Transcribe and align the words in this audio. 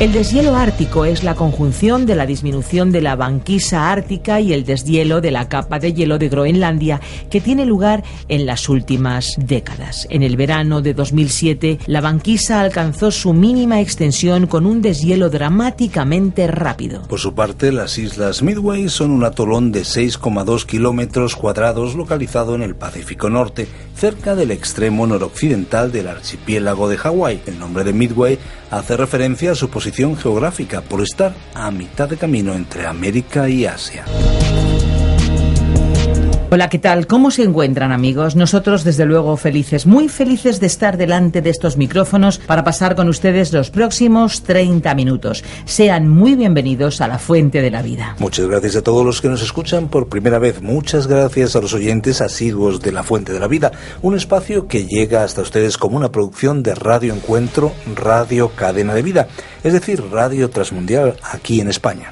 El 0.00 0.12
deshielo 0.12 0.54
ártico 0.54 1.04
es 1.04 1.24
la 1.24 1.34
conjunción 1.34 2.06
de 2.06 2.14
la 2.14 2.24
disminución 2.24 2.92
de 2.92 3.00
la 3.00 3.16
banquisa 3.16 3.90
ártica 3.90 4.40
y 4.40 4.52
el 4.52 4.64
deshielo 4.64 5.20
de 5.20 5.32
la 5.32 5.48
capa 5.48 5.80
de 5.80 5.92
hielo 5.92 6.18
de 6.18 6.28
Groenlandia 6.28 7.00
que 7.32 7.40
tiene 7.40 7.66
lugar 7.66 8.04
en 8.28 8.46
las 8.46 8.68
últimas 8.68 9.34
décadas. 9.38 10.06
En 10.08 10.22
el 10.22 10.36
verano 10.36 10.82
de 10.82 10.94
2007, 10.94 11.80
la 11.86 12.00
banquisa 12.00 12.60
alcanzó 12.60 13.10
su 13.10 13.32
mínima 13.32 13.80
extensión 13.80 14.46
con 14.46 14.66
un 14.66 14.82
deshielo 14.82 15.30
dramáticamente 15.30 16.46
rápido. 16.46 17.02
Por 17.08 17.18
su 17.18 17.34
parte, 17.34 17.72
las 17.72 17.98
islas 17.98 18.40
Midway 18.40 18.88
son 18.90 19.10
un 19.10 19.24
atolón 19.24 19.72
de 19.72 19.80
6,2 19.80 20.64
kilómetros 20.64 21.34
cuadrados 21.34 21.96
localizado 21.96 22.54
en 22.54 22.62
el 22.62 22.76
Pacífico 22.76 23.30
Norte, 23.30 23.66
cerca 23.96 24.36
del 24.36 24.52
extremo 24.52 25.08
noroccidental 25.08 25.90
del 25.90 26.06
archipiélago 26.06 26.88
de 26.88 26.98
Hawái. 26.98 27.40
El 27.46 27.58
nombre 27.58 27.82
de 27.82 27.92
Midway 27.92 28.38
hace 28.70 28.96
referencia 28.96 29.52
a 29.52 29.54
su 29.56 29.68
posición 29.70 29.87
geográfica 29.92 30.80
por 30.82 31.02
estar 31.02 31.34
a 31.54 31.70
mitad 31.70 32.08
de 32.08 32.16
camino 32.16 32.54
entre 32.54 32.86
América 32.86 33.48
y 33.48 33.66
Asia. 33.66 34.04
Hola, 36.50 36.70
¿qué 36.70 36.78
tal? 36.78 37.06
¿Cómo 37.06 37.30
se 37.30 37.42
encuentran 37.42 37.92
amigos? 37.92 38.34
Nosotros 38.34 38.82
desde 38.82 39.04
luego 39.04 39.36
felices, 39.36 39.84
muy 39.84 40.08
felices 40.08 40.60
de 40.60 40.66
estar 40.66 40.96
delante 40.96 41.42
de 41.42 41.50
estos 41.50 41.76
micrófonos 41.76 42.38
para 42.38 42.64
pasar 42.64 42.96
con 42.96 43.10
ustedes 43.10 43.52
los 43.52 43.70
próximos 43.70 44.44
30 44.44 44.94
minutos. 44.94 45.44
Sean 45.66 46.08
muy 46.08 46.36
bienvenidos 46.36 47.02
a 47.02 47.08
la 47.08 47.18
Fuente 47.18 47.60
de 47.60 47.70
la 47.70 47.82
Vida. 47.82 48.16
Muchas 48.18 48.46
gracias 48.46 48.76
a 48.76 48.82
todos 48.82 49.04
los 49.04 49.20
que 49.20 49.28
nos 49.28 49.42
escuchan 49.42 49.88
por 49.88 50.08
primera 50.08 50.38
vez. 50.38 50.62
Muchas 50.62 51.06
gracias 51.06 51.54
a 51.54 51.60
los 51.60 51.74
oyentes 51.74 52.22
asiduos 52.22 52.80
de 52.80 52.92
la 52.92 53.02
Fuente 53.02 53.34
de 53.34 53.40
la 53.40 53.46
Vida, 53.46 53.70
un 54.00 54.16
espacio 54.16 54.68
que 54.68 54.86
llega 54.86 55.24
hasta 55.24 55.42
ustedes 55.42 55.76
como 55.76 55.98
una 55.98 56.10
producción 56.10 56.62
de 56.62 56.74
Radio 56.74 57.12
Encuentro, 57.12 57.74
Radio 57.94 58.52
Cadena 58.56 58.94
de 58.94 59.02
Vida, 59.02 59.28
es 59.62 59.74
decir, 59.74 60.02
Radio 60.10 60.48
Transmundial 60.48 61.16
aquí 61.30 61.60
en 61.60 61.68
España. 61.68 62.10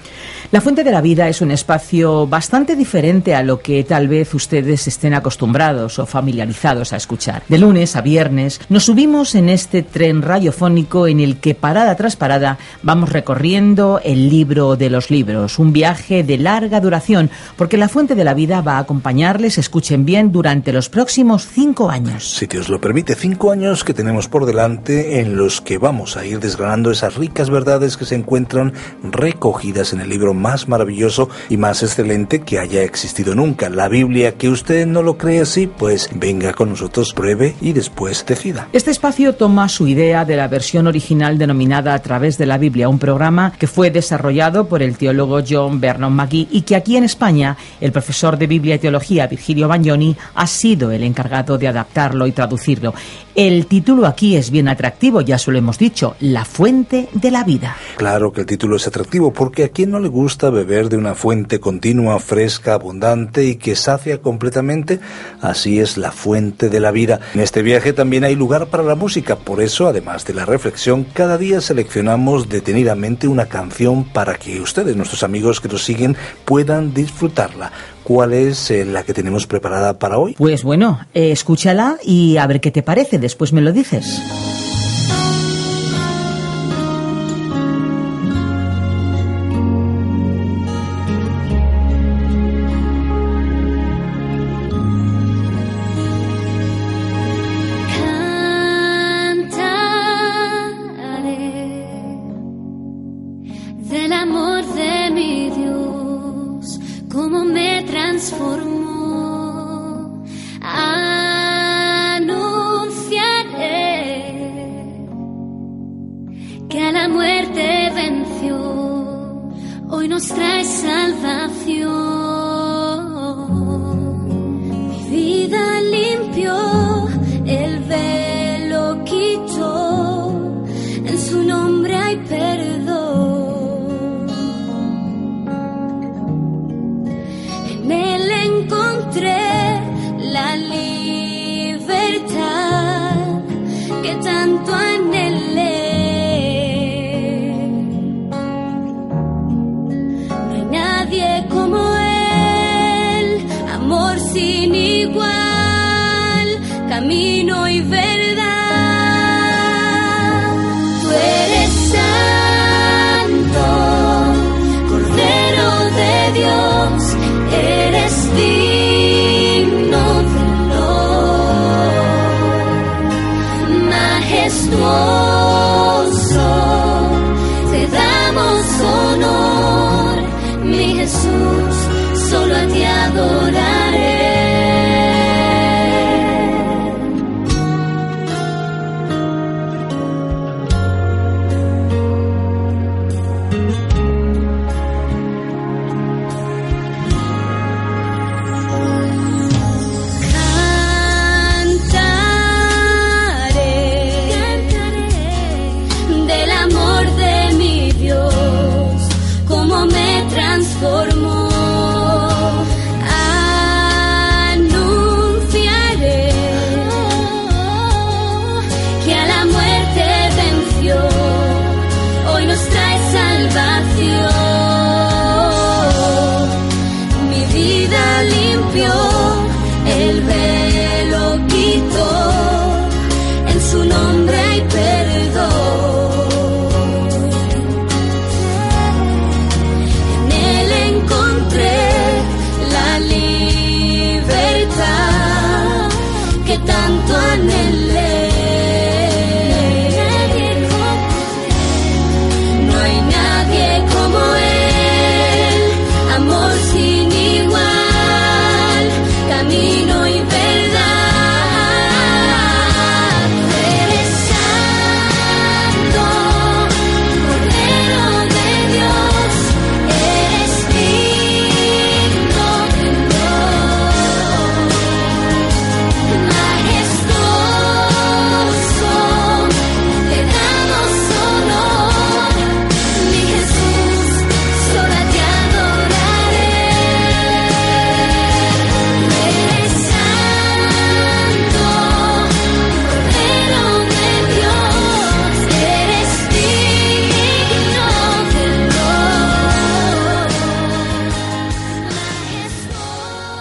La 0.52 0.60
Fuente 0.60 0.84
de 0.84 0.92
la 0.92 1.00
Vida 1.00 1.28
es 1.28 1.40
un 1.40 1.50
espacio 1.50 2.28
bastante 2.28 2.76
diferente 2.76 3.34
a 3.34 3.42
lo 3.42 3.60
que 3.60 3.82
tal 3.82 4.06
vez 4.06 4.32
ustedes 4.32 4.86
estén 4.86 5.12
acostumbrados 5.12 5.98
o 5.98 6.06
familiarizados 6.06 6.92
a 6.92 6.96
escuchar. 6.96 7.42
De 7.48 7.58
lunes 7.58 7.96
a 7.96 8.00
viernes 8.00 8.60
nos 8.68 8.84
subimos 8.84 9.34
en 9.34 9.48
este 9.48 9.82
tren 9.82 10.22
radiofónico 10.22 11.08
en 11.08 11.18
el 11.18 11.38
que 11.38 11.56
parada 11.56 11.96
tras 11.96 12.14
parada 12.14 12.58
vamos 12.84 13.10
recorriendo 13.10 14.00
el 14.04 14.28
libro 14.30 14.76
de 14.76 14.88
los 14.88 15.10
libros, 15.10 15.58
un 15.58 15.72
viaje 15.72 16.22
de 16.22 16.38
larga 16.38 16.80
duración, 16.80 17.28
porque 17.56 17.76
la 17.76 17.88
Fuente 17.88 18.14
de 18.14 18.24
la 18.24 18.34
Vida 18.34 18.60
va 18.60 18.76
a 18.76 18.80
acompañarles, 18.80 19.58
escuchen 19.58 20.04
bien, 20.04 20.30
durante 20.30 20.72
los 20.72 20.88
próximos 20.88 21.44
cinco 21.44 21.90
años. 21.90 22.36
Si 22.36 22.46
Dios 22.46 22.68
lo 22.68 22.80
permite, 22.80 23.16
cinco 23.16 23.50
años 23.50 23.82
que 23.82 23.94
tenemos 23.94 24.28
por 24.28 24.46
delante 24.46 25.18
en 25.20 25.36
los 25.36 25.60
que 25.60 25.78
vamos 25.78 26.16
a 26.16 26.24
ir 26.24 26.38
desgranando 26.38 26.92
esas 26.92 27.16
ricas 27.16 27.50
verdades 27.50 27.96
que 27.96 28.04
se 28.04 28.14
encuentran 28.14 28.72
recogidas 29.02 29.92
en 29.92 30.00
el 30.00 30.08
libro 30.08 30.35
más 30.36 30.68
maravilloso 30.68 31.28
y 31.48 31.56
más 31.56 31.82
excelente 31.82 32.40
que 32.40 32.58
haya 32.58 32.82
existido 32.82 33.34
nunca, 33.34 33.68
la 33.68 33.88
Biblia. 33.88 34.36
Que 34.36 34.48
usted 34.48 34.86
no 34.86 35.02
lo 35.02 35.18
cree 35.18 35.40
así, 35.40 35.66
pues 35.66 36.08
venga 36.14 36.52
con 36.52 36.70
nosotros, 36.70 37.12
pruebe 37.12 37.56
y 37.60 37.72
después 37.72 38.24
decida. 38.26 38.68
Este 38.72 38.90
espacio 38.90 39.34
toma 39.34 39.68
su 39.68 39.86
idea 39.88 40.24
de 40.24 40.36
la 40.36 40.48
versión 40.48 40.86
original 40.86 41.38
denominada 41.38 41.94
A 41.94 41.98
través 42.00 42.38
de 42.38 42.46
la 42.46 42.58
Biblia, 42.58 42.88
un 42.88 42.98
programa 42.98 43.52
que 43.58 43.66
fue 43.66 43.90
desarrollado 43.90 44.68
por 44.68 44.82
el 44.82 44.96
teólogo 44.96 45.40
John 45.48 45.80
Vernon 45.80 46.12
McGee 46.12 46.48
y 46.50 46.62
que 46.62 46.76
aquí 46.76 46.96
en 46.96 47.04
España 47.04 47.56
el 47.80 47.92
profesor 47.92 48.38
de 48.38 48.46
Biblia 48.46 48.76
y 48.76 48.78
Teología 48.78 49.26
Virgilio 49.26 49.68
Bagnoni 49.68 50.16
ha 50.34 50.46
sido 50.46 50.90
el 50.90 51.02
encargado 51.02 51.58
de 51.58 51.68
adaptarlo 51.68 52.26
y 52.26 52.32
traducirlo. 52.32 52.94
El 53.34 53.66
título 53.66 54.06
aquí 54.06 54.34
es 54.36 54.50
bien 54.50 54.68
atractivo, 54.68 55.20
ya 55.20 55.38
se 55.38 55.52
lo 55.52 55.58
hemos 55.58 55.78
dicho, 55.78 56.16
La 56.20 56.44
fuente 56.44 57.08
de 57.12 57.30
la 57.30 57.44
vida. 57.44 57.76
Claro 57.96 58.32
que 58.32 58.40
el 58.40 58.46
título 58.46 58.76
es 58.76 58.86
atractivo 58.86 59.32
porque 59.32 59.64
a 59.64 59.68
quien 59.68 59.90
no 59.90 60.00
le 60.00 60.08
gusta 60.08 60.25
gusta 60.26 60.50
beber 60.50 60.88
de 60.88 60.96
una 60.96 61.14
fuente 61.14 61.60
continua, 61.60 62.18
fresca, 62.18 62.74
abundante 62.74 63.44
y 63.44 63.54
que 63.54 63.76
sacia 63.76 64.20
completamente, 64.20 64.98
así 65.40 65.78
es 65.78 65.96
la 65.98 66.10
fuente 66.10 66.68
de 66.68 66.80
la 66.80 66.90
vida. 66.90 67.20
En 67.32 67.42
este 67.42 67.62
viaje 67.62 67.92
también 67.92 68.24
hay 68.24 68.34
lugar 68.34 68.66
para 68.66 68.82
la 68.82 68.96
música, 68.96 69.36
por 69.36 69.62
eso, 69.62 69.86
además 69.86 70.24
de 70.24 70.34
la 70.34 70.44
reflexión, 70.44 71.04
cada 71.04 71.38
día 71.38 71.60
seleccionamos 71.60 72.48
detenidamente 72.48 73.28
una 73.28 73.46
canción 73.46 74.02
para 74.02 74.34
que 74.34 74.60
ustedes, 74.60 74.96
nuestros 74.96 75.22
amigos 75.22 75.60
que 75.60 75.68
nos 75.68 75.84
siguen, 75.84 76.16
puedan 76.44 76.92
disfrutarla. 76.92 77.70
¿Cuál 78.02 78.32
es 78.32 78.72
eh, 78.72 78.84
la 78.84 79.04
que 79.04 79.14
tenemos 79.14 79.46
preparada 79.46 80.00
para 80.00 80.18
hoy? 80.18 80.34
Pues 80.36 80.64
bueno, 80.64 80.98
eh, 81.14 81.30
escúchala 81.30 81.98
y 82.02 82.36
a 82.38 82.48
ver 82.48 82.60
qué 82.60 82.72
te 82.72 82.82
parece, 82.82 83.20
después 83.20 83.52
me 83.52 83.60
lo 83.60 83.70
dices. 83.70 84.20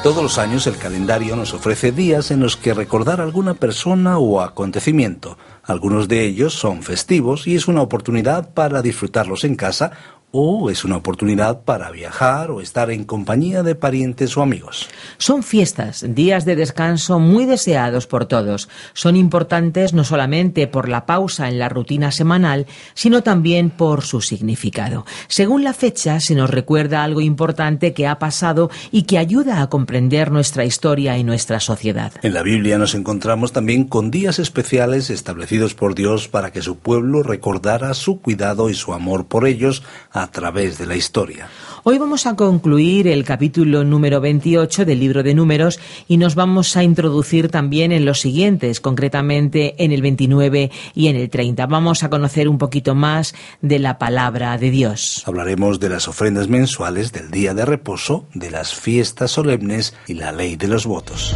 Todos 0.06 0.22
los 0.22 0.38
años 0.38 0.68
el 0.68 0.78
calendario 0.78 1.36
nos 1.36 1.56
ofrece 1.56 1.92
días 1.92 2.30
en 2.30 2.40
los 2.40 2.58
que 2.58 2.76
recordar 2.76 3.22
alguna 3.22 3.56
persona 3.56 4.20
o 4.20 4.40
acontecimiento. 4.40 5.36
Algunos 5.64 6.08
de 6.08 6.24
ellos 6.24 6.54
son 6.54 6.84
festivos 6.84 7.48
y 7.48 7.56
es 7.56 7.68
una 7.68 7.82
oportunidad 7.82 8.54
para 8.54 8.84
disfrutarlos 8.84 9.44
en 9.46 9.56
casa 9.56 9.94
o 10.38 10.70
es 10.70 10.84
una 10.84 10.98
oportunidad 10.98 11.62
para 11.62 11.92
viajar 11.92 12.52
o 12.52 12.60
estar 12.60 12.92
en 12.92 13.06
compañía 13.06 13.64
de 13.64 13.74
parientes 13.74 14.36
o 14.36 14.42
amigos. 14.42 14.90
Son 15.18 15.44
fiestas, 15.44 16.04
días 16.10 16.44
de 16.44 16.58
descanso 16.58 17.20
muy 17.20 17.46
deseados 17.46 18.06
por 18.06 18.26
todos. 18.26 18.68
Son 18.92 19.16
importantes 19.16 19.94
no 19.94 20.04
solamente 20.04 20.68
por 20.68 20.90
la 20.90 21.06
pausa 21.06 21.48
en 21.48 21.58
la 21.58 21.70
rutina 21.70 22.12
semanal, 22.12 22.66
sino 22.96 23.24
también 23.24 23.70
por 23.70 24.04
su 24.04 24.20
significado. 24.20 25.06
Según 25.30 25.64
la 25.64 25.74
fecha, 25.74 26.20
se 26.20 26.36
nos 26.36 26.50
recuerda 26.50 27.06
algo 27.06 27.22
importante 27.22 27.94
que 27.94 28.06
ha 28.06 28.20
pasado 28.20 28.70
y 28.92 29.04
que 29.04 29.18
ayuda 29.18 29.62
a 29.62 29.70
comprender 29.70 30.32
nuestra 30.32 30.66
historia 30.66 31.18
y 31.18 31.24
nuestra 31.24 31.62
sociedad. 31.62 32.12
En 32.24 32.34
la 32.34 32.44
Biblia 32.44 32.78
nos 32.78 32.94
encontramos 32.94 33.54
también 33.54 33.86
con 33.86 34.12
días 34.12 34.40
especiales 34.40 35.10
establecidos 35.10 35.76
por 35.76 35.96
Dios 35.96 36.28
para 36.28 36.52
que 36.52 36.62
su 36.62 36.78
pueblo 36.78 37.24
recordara 37.24 37.94
su 37.94 38.20
cuidado 38.20 38.70
y 38.70 38.74
su 38.74 38.92
amor 38.92 39.28
por 39.28 39.48
ellos 39.48 39.82
a 40.12 40.25
través 40.28 40.78
de 40.78 40.86
la 40.86 40.96
historia. 40.96 41.50
Hoy 41.84 42.00
vamos 42.00 42.26
a 42.26 42.36
concluir 42.36 43.08
el 43.08 43.24
capítulo 43.24 43.84
número 43.84 44.20
28 44.20 44.86
del 44.86 45.00
libro 45.00 45.22
de 45.22 45.36
números 45.36 45.80
y 46.08 46.18
nos 46.18 46.34
vamos 46.34 46.76
a 46.78 46.84
introducir 46.84 47.50
también 47.50 47.92
en 47.92 48.06
los 48.06 48.20
siguientes, 48.22 48.80
concretamente 48.80 49.76
en 49.84 49.92
el 49.92 50.02
29 50.02 50.72
y 50.96 51.08
en 51.08 51.16
el 51.16 51.30
30. 51.30 51.68
Vamos 51.68 52.04
a 52.04 52.10
conocer 52.10 52.50
un 52.50 52.58
poquito 52.58 52.96
más 52.96 53.36
de 53.62 53.80
la 53.80 54.00
palabra 54.00 54.58
de 54.58 54.72
Dios. 54.72 55.24
Hablaremos 55.26 55.80
de 55.80 55.90
las 55.90 56.08
ofrendas 56.08 56.48
mensuales, 56.48 57.12
del 57.12 57.30
día 57.30 57.54
de 57.54 57.66
reposo, 57.66 58.26
de 58.34 58.52
las 58.52 58.74
fiestas 58.74 59.32
solemnes 59.32 59.96
y 60.08 60.16
la 60.16 60.32
ley 60.32 60.56
de 60.56 60.68
los 60.68 60.86
votos. 60.86 61.36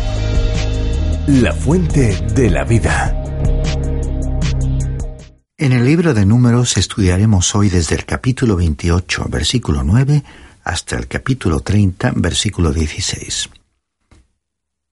La 1.28 1.54
fuente 1.54 2.20
de 2.34 2.50
la 2.50 2.64
vida. 2.64 3.16
En 5.62 5.74
el 5.74 5.84
libro 5.84 6.14
de 6.14 6.26
números 6.26 6.78
estudiaremos 6.78 7.54
hoy 7.54 7.68
desde 7.68 7.94
el 7.94 8.06
capítulo 8.06 8.56
28, 8.56 9.26
versículo 9.28 9.84
9, 9.84 10.24
hasta 10.64 10.96
el 10.96 11.06
capítulo 11.10 11.60
30, 11.60 12.14
versículo 12.16 12.72
16. 12.72 13.50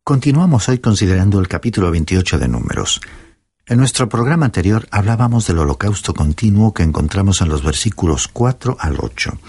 Continuamos 0.04 0.68
hoy 0.68 0.80
considerando 0.80 1.40
el 1.40 1.48
capítulo 1.48 1.90
28 1.90 2.38
de 2.38 2.50
números. 2.50 3.00
En 3.66 3.78
nuestro 3.78 4.10
programa 4.10 4.48
anterior 4.48 4.86
hablábamos 4.92 5.48
del 5.48 5.60
holocausto 5.60 6.14
continuo 6.14 6.74
que 6.74 6.84
encontramos 6.84 7.40
en 7.40 7.48
los 7.48 7.64
versículos 7.64 8.28
4 8.28 8.76
al 8.78 8.98
8, 9.00 9.40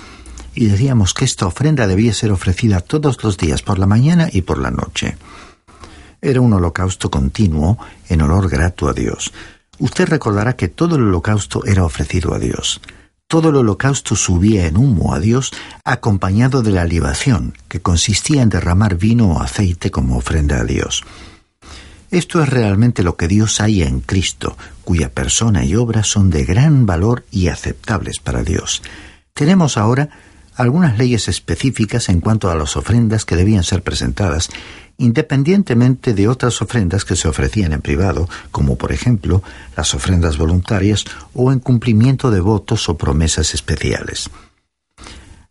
y 0.54 0.66
decíamos 0.66 1.14
que 1.14 1.24
esta 1.24 1.48
ofrenda 1.48 1.88
debía 1.88 2.14
ser 2.14 2.30
ofrecida 2.30 2.80
todos 2.80 3.24
los 3.24 3.36
días 3.36 3.62
por 3.62 3.80
la 3.80 3.88
mañana 3.88 4.28
y 4.30 4.42
por 4.42 4.58
la 4.58 4.70
noche. 4.70 5.18
Era 6.20 6.40
un 6.40 6.52
holocausto 6.52 7.10
continuo 7.10 7.76
en 8.08 8.22
olor 8.22 8.48
grato 8.48 8.88
a 8.88 8.92
Dios, 8.92 9.32
Usted 9.78 10.08
recordará 10.08 10.56
que 10.56 10.68
todo 10.68 10.96
el 10.96 11.02
holocausto 11.02 11.64
era 11.64 11.84
ofrecido 11.84 12.34
a 12.34 12.38
Dios. 12.38 12.80
Todo 13.28 13.50
el 13.50 13.56
holocausto 13.56 14.16
subía 14.16 14.66
en 14.66 14.76
humo 14.76 15.14
a 15.14 15.20
Dios 15.20 15.52
acompañado 15.84 16.62
de 16.62 16.72
la 16.72 16.84
libación, 16.84 17.54
que 17.68 17.80
consistía 17.80 18.42
en 18.42 18.48
derramar 18.48 18.96
vino 18.96 19.28
o 19.32 19.42
aceite 19.42 19.90
como 19.90 20.16
ofrenda 20.16 20.60
a 20.60 20.64
Dios. 20.64 21.04
Esto 22.10 22.42
es 22.42 22.48
realmente 22.48 23.02
lo 23.02 23.16
que 23.16 23.28
Dios 23.28 23.60
haya 23.60 23.86
en 23.86 24.00
Cristo, 24.00 24.56
cuya 24.82 25.12
persona 25.12 25.64
y 25.64 25.76
obra 25.76 26.04
son 26.04 26.30
de 26.30 26.44
gran 26.44 26.86
valor 26.86 27.26
y 27.30 27.48
aceptables 27.48 28.18
para 28.18 28.42
Dios. 28.42 28.82
Tenemos 29.34 29.76
ahora 29.76 30.08
algunas 30.56 30.96
leyes 30.98 31.28
específicas 31.28 32.08
en 32.08 32.20
cuanto 32.20 32.50
a 32.50 32.56
las 32.56 32.76
ofrendas 32.76 33.26
que 33.26 33.36
debían 33.36 33.62
ser 33.62 33.82
presentadas 33.82 34.48
independientemente 34.98 36.12
de 36.12 36.28
otras 36.28 36.60
ofrendas 36.60 37.04
que 37.04 37.16
se 37.16 37.28
ofrecían 37.28 37.72
en 37.72 37.80
privado, 37.80 38.28
como 38.50 38.76
por 38.76 38.92
ejemplo 38.92 39.42
las 39.76 39.94
ofrendas 39.94 40.36
voluntarias 40.36 41.04
o 41.32 41.52
en 41.52 41.60
cumplimiento 41.60 42.30
de 42.30 42.40
votos 42.40 42.88
o 42.88 42.98
promesas 42.98 43.54
especiales. 43.54 44.28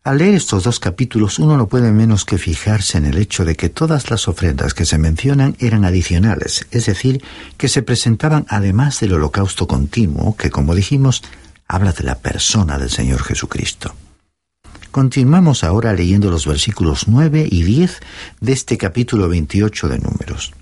Al 0.04 0.20
leer 0.20 0.36
estos 0.36 0.64
dos 0.64 0.80
capítulos 0.80 1.38
uno 1.40 1.58
no 1.58 1.68
puede 1.68 1.92
menos 1.92 2.24
que 2.24 2.38
fijarse 2.38 2.98
en 2.98 3.06
el 3.06 3.18
hecho 3.18 3.44
de 3.44 3.56
que 3.56 3.68
todas 3.68 4.10
las 4.10 4.30
ofrendas 4.30 4.74
que 4.74 4.86
se 4.86 4.98
mencionan 4.98 5.58
eran 5.60 5.84
adicionales, 5.84 6.66
es 6.72 6.86
decir, 6.86 7.22
que 7.58 7.68
se 7.68 7.82
presentaban 7.82 8.46
además 8.48 9.00
del 9.02 9.14
holocausto 9.14 9.68
continuo, 9.68 10.38
que 10.38 10.50
como 10.50 10.76
dijimos, 10.76 11.24
habla 11.68 11.92
de 11.92 12.04
la 12.04 12.20
persona 12.20 12.78
del 12.78 12.90
Señor 12.90 13.22
Jesucristo. 13.24 13.96
Continuamos 14.98 15.64
ahora 15.64 15.94
leyendo 15.94 16.32
los 16.32 16.48
versículos 16.48 17.08
9 17.08 17.48
y 17.52 17.62
10 17.62 18.00
de 18.42 18.52
este 18.52 18.80
capítulo 18.80 19.30
28 19.30 19.90
de 19.90 20.00
Números. 20.00 20.54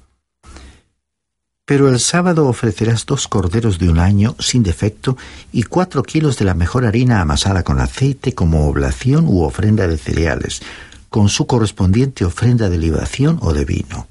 Pero 1.63 1.87
el 1.87 2.01
sábado 2.01 2.45
ofrecerás 2.45 3.05
dos 3.05 3.29
corderos 3.29 3.79
de 3.79 3.87
un 3.87 3.97
año 3.97 4.35
sin 4.39 4.61
defecto 4.61 5.15
y 5.53 5.63
cuatro 5.63 6.03
kilos 6.03 6.37
de 6.37 6.43
la 6.43 6.53
mejor 6.53 6.85
harina 6.85 7.21
amasada 7.21 7.63
con 7.63 7.79
aceite 7.79 8.33
como 8.33 8.67
oblación 8.67 9.25
u 9.25 9.43
ofrenda 9.43 9.87
de 9.87 9.97
cereales, 9.97 10.61
con 11.07 11.29
su 11.29 11.47
correspondiente 11.47 12.25
ofrenda 12.25 12.67
de 12.69 12.77
libación 12.77 13.39
o 13.41 13.53
de 13.53 13.63
vino. 13.63 14.09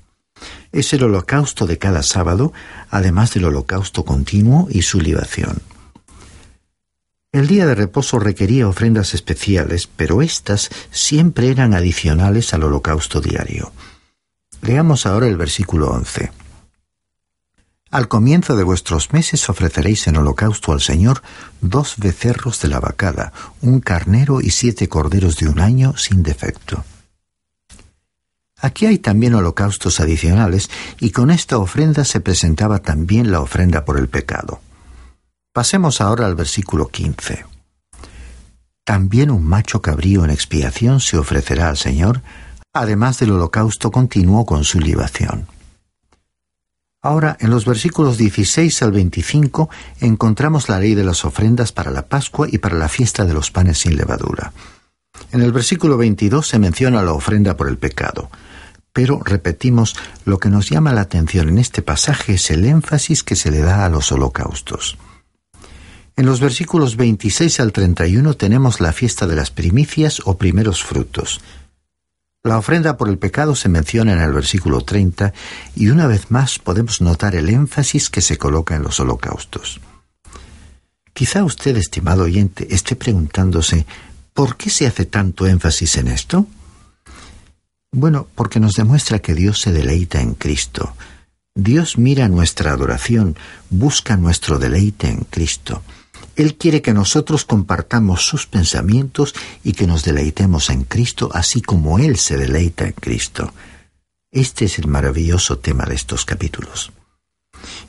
Es 0.73 0.95
el 0.95 1.03
holocausto 1.03 1.67
de 1.67 1.77
cada 1.77 2.03
sábado, 2.03 2.55
además 2.89 3.35
del 3.35 3.45
holocausto 3.45 4.07
continuo 4.07 4.69
y 4.71 4.81
su 4.81 5.03
libación. 5.03 5.61
El 7.35 7.49
día 7.49 7.67
de 7.67 7.75
reposo 7.75 8.21
requería 8.21 8.69
ofrendas 8.69 9.13
especiales, 9.13 9.89
pero 9.89 10.23
éstas 10.23 10.71
siempre 10.93 11.51
eran 11.51 11.75
adicionales 11.75 12.55
al 12.55 12.63
holocausto 12.63 13.21
diario. 13.21 13.73
Leamos 14.63 15.05
ahora 15.05 15.27
el 15.27 15.37
versículo 15.37 15.91
11. 15.91 16.31
Al 17.91 18.07
comienzo 18.07 18.55
de 18.55 18.63
vuestros 18.63 19.13
meses 19.13 19.49
ofreceréis 19.51 20.07
en 20.07 20.17
holocausto 20.17 20.71
al 20.71 20.81
Señor 20.81 21.23
dos 21.61 21.97
becerros 21.97 22.61
de 22.61 22.69
la 22.69 22.79
vacada, 22.79 23.33
un 23.63 23.81
carnero 23.81 24.41
y 24.41 24.51
siete 24.51 24.89
corderos 24.89 25.37
de 25.39 25.49
un 25.49 25.59
año 25.59 25.97
sin 25.97 26.23
defecto. 26.23 26.85
Aquí 28.59 28.87
hay 28.87 28.99
también 28.99 29.35
holocaustos 29.35 29.99
adicionales 29.99 30.71
y 31.01 31.11
con 31.11 31.33
esta 31.33 31.59
ofrenda 31.59 32.05
se 32.05 32.21
presentaba 32.21 32.79
también 32.79 33.33
la 33.33 33.41
ofrenda 33.41 33.85
por 33.85 33.99
el 33.99 34.09
pecado. 34.09 34.61
Pasemos 35.55 36.01
ahora 36.01 36.27
al 36.27 36.35
versículo 36.35 36.89
15. 36.89 37.47
También 38.85 39.31
un 39.31 39.45
macho 39.45 39.81
cabrío 39.81 40.25
en 40.25 40.31
expiación 40.31 40.99
se 40.99 41.17
ofrecerá 41.17 41.69
al 41.69 41.77
Señor, 41.77 42.23
además 42.73 43.21
del 43.21 43.31
holocausto 43.31 43.93
continuo 43.93 44.47
con 44.47 44.65
su 44.65 44.81
libación. 44.81 45.47
Ahora, 47.01 47.37
en 47.39 47.51
los 47.51 47.67
versículos 47.67 48.19
16 48.19 48.83
al 48.83 48.91
25 48.91 49.71
encontramos 50.01 50.69
la 50.69 50.81
ley 50.81 50.97
de 50.97 51.05
las 51.05 51.25
ofrendas 51.25 51.71
para 51.71 51.93
la 51.93 52.09
Pascua 52.09 52.49
y 52.51 52.59
para 52.59 52.75
la 52.77 52.89
fiesta 52.89 53.25
de 53.25 53.35
los 53.35 53.53
panes 53.53 53.79
sin 53.79 53.97
levadura. 53.97 54.53
En 55.31 55.41
el 55.41 55.53
versículo 55.53 55.97
22 55.97 56.49
se 56.49 56.59
menciona 56.59 57.01
la 57.01 57.13
ofrenda 57.13 57.57
por 57.57 57.69
el 57.69 57.79
pecado, 57.79 58.29
pero 58.93 59.21
repetimos, 59.25 59.95
lo 60.25 60.39
que 60.39 60.51
nos 60.51 60.69
llama 60.69 60.93
la 60.93 61.03
atención 61.03 61.49
en 61.49 61.59
este 61.59 61.81
pasaje 61.81 62.35
es 62.35 62.51
el 62.51 62.65
énfasis 62.65 63.23
que 63.23 63.37
se 63.37 63.53
le 63.53 63.61
da 63.61 63.85
a 63.85 63.89
los 63.89 64.11
holocaustos. 64.11 64.99
En 66.17 66.27
los 66.27 66.39
versículos 66.39 66.97
26 66.97 67.59
al 67.59 67.73
31 67.73 68.35
tenemos 68.35 68.81
la 68.81 68.93
fiesta 68.93 69.27
de 69.27 69.35
las 69.35 69.51
primicias 69.51 70.23
o 70.25 70.39
primeros 70.39 70.85
frutos. 70.85 71.41
La 72.45 72.57
ofrenda 72.57 72.97
por 72.97 73.09
el 73.09 73.19
pecado 73.19 73.57
se 73.57 73.69
menciona 73.69 74.13
en 74.13 74.21
el 74.21 74.33
versículo 74.33 74.83
30 74.83 75.33
y 75.75 75.89
una 75.89 76.07
vez 76.07 76.31
más 76.31 76.59
podemos 76.61 77.01
notar 77.01 77.35
el 77.35 77.49
énfasis 77.49 78.11
que 78.11 78.21
se 78.21 78.39
coloca 78.39 78.77
en 78.77 78.83
los 78.83 79.01
holocaustos. 79.01 79.81
Quizá 81.13 81.43
usted, 81.43 81.77
estimado 81.77 82.25
oyente, 82.25 82.73
esté 82.73 82.95
preguntándose 82.95 83.87
¿por 84.35 84.57
qué 84.57 84.71
se 84.71 84.87
hace 84.87 85.07
tanto 85.07 85.47
énfasis 85.47 85.97
en 85.97 86.09
esto? 86.09 86.47
Bueno, 87.91 88.29
porque 88.35 88.61
nos 88.61 88.75
demuestra 88.75 89.21
que 89.21 89.35
Dios 89.35 89.61
se 89.61 89.73
deleita 89.73 90.21
en 90.21 90.35
Cristo. 90.35 90.95
Dios 91.55 91.99
mira 91.99 92.29
nuestra 92.29 92.73
adoración, 92.73 93.37
busca 93.71 94.17
nuestro 94.17 94.59
deleite 94.59 95.09
en 95.09 95.21
Cristo. 95.31 95.83
Él 96.37 96.57
quiere 96.57 96.83
que 96.83 96.93
nosotros 96.93 97.45
compartamos 97.45 98.27
sus 98.27 98.47
pensamientos 98.47 99.35
y 99.63 99.73
que 99.73 99.87
nos 99.87 100.05
deleitemos 100.05 100.71
en 100.71 100.85
Cristo, 100.85 101.31
así 101.33 101.61
como 101.61 101.99
Él 101.99 102.17
se 102.17 102.37
deleita 102.37 102.87
en 102.87 102.93
Cristo. 102.93 103.53
Este 104.31 104.65
es 104.65 104.79
el 104.79 104.89
maravilloso 104.89 105.59
tema 105.59 105.85
de 105.85 105.95
estos 105.95 106.25
capítulos. 106.25 106.93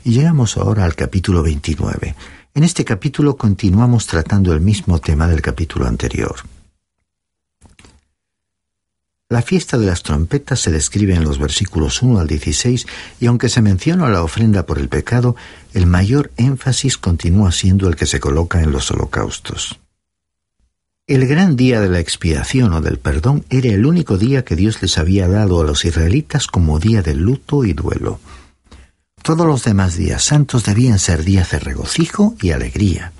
Y 0.04 0.12
llegamos 0.12 0.56
ahora 0.56 0.84
al 0.84 0.94
capítulo 0.94 1.42
29. 1.42 2.14
En 2.54 2.64
este 2.64 2.84
capítulo 2.84 3.36
continuamos 3.36 4.06
tratando 4.06 4.52
el 4.52 4.60
mismo 4.60 5.00
tema 5.00 5.26
del 5.26 5.42
capítulo 5.42 5.86
anterior. 5.86 6.36
La 9.28 9.42
fiesta 9.42 9.76
de 9.76 9.86
las 9.86 10.04
trompetas 10.04 10.60
se 10.60 10.70
describe 10.70 11.14
en 11.14 11.24
los 11.24 11.40
versículos 11.40 12.00
1 12.00 12.20
al 12.20 12.28
16 12.28 12.86
y 13.18 13.26
aunque 13.26 13.48
se 13.48 13.60
menciona 13.60 14.08
la 14.08 14.22
ofrenda 14.22 14.66
por 14.66 14.78
el 14.78 14.88
pecado, 14.88 15.34
el 15.74 15.86
mayor 15.86 16.30
énfasis 16.36 16.96
continúa 16.96 17.50
siendo 17.50 17.88
el 17.88 17.96
que 17.96 18.06
se 18.06 18.20
coloca 18.20 18.62
en 18.62 18.70
los 18.70 18.88
holocaustos. 18.92 19.80
El 21.08 21.26
gran 21.26 21.56
día 21.56 21.80
de 21.80 21.88
la 21.88 21.98
expiación 21.98 22.72
o 22.72 22.80
del 22.80 22.98
perdón 22.98 23.44
era 23.50 23.68
el 23.70 23.84
único 23.84 24.16
día 24.16 24.44
que 24.44 24.54
Dios 24.54 24.80
les 24.80 24.96
había 24.96 25.26
dado 25.26 25.60
a 25.60 25.64
los 25.64 25.84
israelitas 25.84 26.46
como 26.46 26.78
día 26.78 27.02
de 27.02 27.14
luto 27.14 27.64
y 27.64 27.72
duelo. 27.72 28.20
Todos 29.22 29.44
los 29.44 29.64
demás 29.64 29.96
días 29.96 30.22
santos 30.22 30.62
debían 30.62 31.00
ser 31.00 31.24
días 31.24 31.50
de 31.50 31.58
regocijo 31.58 32.36
y 32.40 32.52
alegría. 32.52 33.12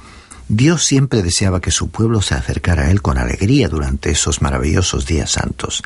Dios 0.49 0.85
siempre 0.85 1.23
deseaba 1.23 1.61
que 1.61 1.71
su 1.71 1.91
pueblo 1.91 2.23
se 2.23 2.35
acercara 2.35 2.85
a 2.85 2.91
Él 2.91 3.03
con 3.03 3.19
alegría 3.19 3.69
durante 3.69 4.11
esos 4.11 4.43
maravillosos 4.43 5.07
días 5.07 5.33
santos. 5.33 5.83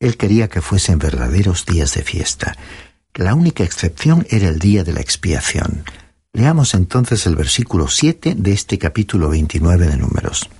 Él 0.00 0.16
quería 0.16 0.48
que 0.48 0.60
fuesen 0.60 0.98
verdaderos 0.98 1.64
días 1.64 1.94
de 1.94 2.02
fiesta. 2.02 2.56
La 3.14 3.34
única 3.34 3.64
excepción 3.64 4.26
era 4.28 4.48
el 4.48 4.58
día 4.58 4.84
de 4.84 4.92
la 4.92 5.00
expiación. 5.00 5.84
Leamos 6.32 6.74
entonces 6.74 7.26
el 7.26 7.36
versículo 7.36 7.88
7 7.88 8.34
de 8.36 8.52
este 8.52 8.76
capítulo 8.76 9.30
29 9.30 9.86
de 9.86 9.96
Números. 9.96 10.50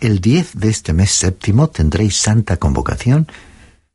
El 0.00 0.20
10 0.20 0.52
de 0.54 0.68
este 0.68 0.92
mes 0.92 1.10
séptimo 1.10 1.68
tendréis 1.68 2.16
santa 2.16 2.56
convocación 2.56 3.26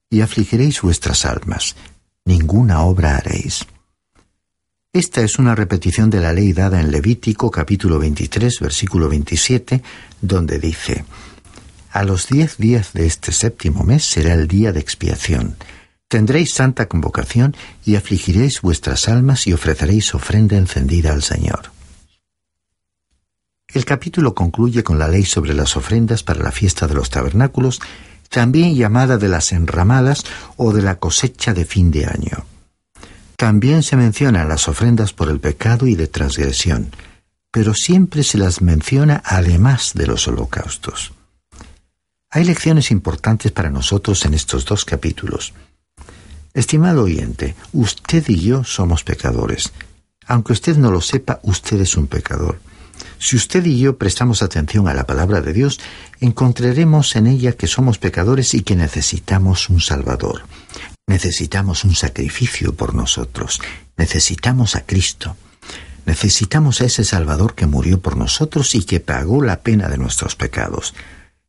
y 0.10 0.22
afligiréis 0.22 0.82
vuestras 0.82 1.26
almas. 1.26 1.76
Ninguna 2.26 2.82
obra 2.82 3.16
haréis. 3.16 3.66
Esta 4.92 5.22
es 5.22 5.38
una 5.38 5.54
repetición 5.54 6.10
de 6.10 6.20
la 6.20 6.34
ley 6.34 6.52
dada 6.52 6.82
en 6.82 6.92
Levítico 6.92 7.52
capítulo 7.52 8.00
23 8.00 8.60
versículo 8.60 9.08
27, 9.08 9.84
donde 10.20 10.58
dice, 10.58 11.06
A 11.92 12.04
los 12.04 12.28
diez 12.28 12.58
días 12.58 12.94
de 12.94 13.06
este 13.06 13.32
séptimo 13.32 13.84
mes 13.84 14.04
será 14.04 14.34
el 14.34 14.48
día 14.48 14.72
de 14.72 14.80
expiación. 14.80 15.58
Tendréis 16.08 16.56
santa 16.56 16.88
convocación 16.88 17.56
y 17.86 17.98
afligiréis 17.98 18.62
vuestras 18.62 19.08
almas 19.08 19.46
y 19.46 19.54
ofreceréis 19.54 20.16
ofrenda 20.16 20.58
encendida 20.58 21.14
al 21.14 21.22
Señor. 21.22 21.70
El 23.72 23.86
capítulo 23.86 24.34
concluye 24.34 24.84
con 24.84 24.98
la 24.98 25.08
ley 25.08 25.24
sobre 25.24 25.54
las 25.54 25.78
ofrendas 25.78 26.24
para 26.24 26.42
la 26.42 26.52
fiesta 26.52 26.88
de 26.88 26.96
los 26.96 27.12
tabernáculos, 27.12 27.80
también 28.30 28.74
llamada 28.74 29.20
de 29.20 29.28
las 29.28 29.52
enramadas 29.52 30.24
o 30.58 30.74
de 30.74 30.82
la 30.82 30.96
cosecha 30.96 31.54
de 31.54 31.66
fin 31.66 31.92
de 31.92 32.08
año. 32.08 32.44
También 33.40 33.84
se 33.84 33.96
mencionan 33.96 34.50
las 34.50 34.68
ofrendas 34.68 35.14
por 35.14 35.30
el 35.30 35.40
pecado 35.40 35.88
y 35.88 35.96
de 35.96 36.08
transgresión, 36.08 36.92
pero 37.52 37.74
siempre 37.74 38.24
se 38.24 38.38
las 38.38 38.62
menciona 38.62 39.24
además 39.24 39.94
de 39.96 40.08
los 40.08 40.28
holocaustos. 40.28 41.14
Hay 42.30 42.44
lecciones 42.44 42.92
importantes 42.92 43.54
para 43.54 43.70
nosotros 43.70 44.26
en 44.26 44.34
estos 44.34 44.66
dos 44.66 44.84
capítulos. 44.84 45.54
Estimado 46.54 47.04
oyente, 47.04 47.56
usted 47.72 48.28
y 48.28 48.42
yo 48.42 48.66
somos 48.66 49.06
pecadores. 49.06 49.72
Aunque 50.28 50.52
usted 50.52 50.76
no 50.76 50.92
lo 50.92 51.00
sepa, 51.00 51.40
usted 51.44 51.80
es 51.80 51.96
un 51.96 52.08
pecador. 52.08 52.60
Si 53.20 53.38
usted 53.38 53.66
y 53.66 53.80
yo 53.80 53.98
prestamos 53.98 54.42
atención 54.42 54.90
a 54.90 54.94
la 54.94 55.06
palabra 55.08 55.40
de 55.40 55.54
Dios, 55.54 55.80
encontraremos 56.20 57.16
en 57.16 57.28
ella 57.28 57.54
que 57.54 57.68
somos 57.68 58.00
pecadores 58.00 58.54
y 58.54 58.64
que 58.64 58.76
necesitamos 58.76 59.70
un 59.70 59.80
Salvador. 59.80 60.42
Necesitamos 61.10 61.86
un 61.86 61.96
sacrificio 61.96 62.76
por 62.76 62.94
nosotros. 62.94 63.60
Necesitamos 63.98 64.76
a 64.76 64.86
Cristo. 64.86 65.36
Necesitamos 66.06 66.82
a 66.82 66.86
ese 66.86 67.04
Salvador 67.04 67.56
que 67.56 67.66
murió 67.66 68.00
por 68.00 68.16
nosotros 68.16 68.76
y 68.76 68.84
que 68.84 69.00
pagó 69.00 69.42
la 69.42 69.62
pena 69.62 69.90
de 69.90 69.98
nuestros 69.98 70.36
pecados. 70.36 70.94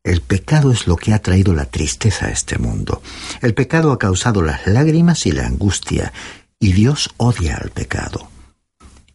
El 0.03 0.23
pecado 0.23 0.73
es 0.73 0.87
lo 0.87 0.97
que 0.97 1.13
ha 1.13 1.19
traído 1.19 1.53
la 1.53 1.67
tristeza 1.67 2.29
a 2.29 2.31
este 2.31 2.57
mundo. 2.57 3.03
El 3.43 3.53
pecado 3.53 3.93
ha 3.93 3.99
causado 3.99 4.41
las 4.41 4.67
lágrimas 4.67 5.27
y 5.27 5.33
la 5.33 5.47
angustia, 5.47 6.15
y 6.59 6.73
Dios 6.73 7.11
odia 7.19 7.59
al 7.59 7.69
pecado. 7.69 8.31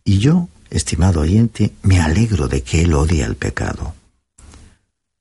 Y 0.04 0.20
yo, 0.20 0.48
estimado 0.70 1.22
oyente, 1.22 1.74
me 1.82 2.00
alegro 2.00 2.48
de 2.48 2.62
que 2.62 2.84
Él 2.84 2.94
odia 2.94 3.26
al 3.26 3.36
pecado. 3.36 3.96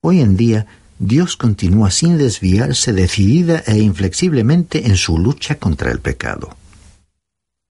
Hoy 0.03 0.21
en 0.21 0.37
día 0.37 0.67
Dios 0.99 1.37
continúa 1.37 1.91
sin 1.91 2.19
desviarse 2.19 2.93
decidida 2.93 3.63
e 3.67 3.79
inflexiblemente 3.79 4.87
en 4.87 4.97
su 4.97 5.19
lucha 5.19 5.57
contra 5.57 5.91
el 5.91 6.01
pecado. 6.01 6.57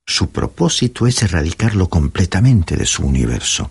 Su 0.06 0.30
propósito 0.30 1.06
es 1.06 1.22
erradicarlo 1.22 1.88
completamente 1.88 2.76
de 2.76 2.84
su 2.84 3.04
universo. 3.04 3.70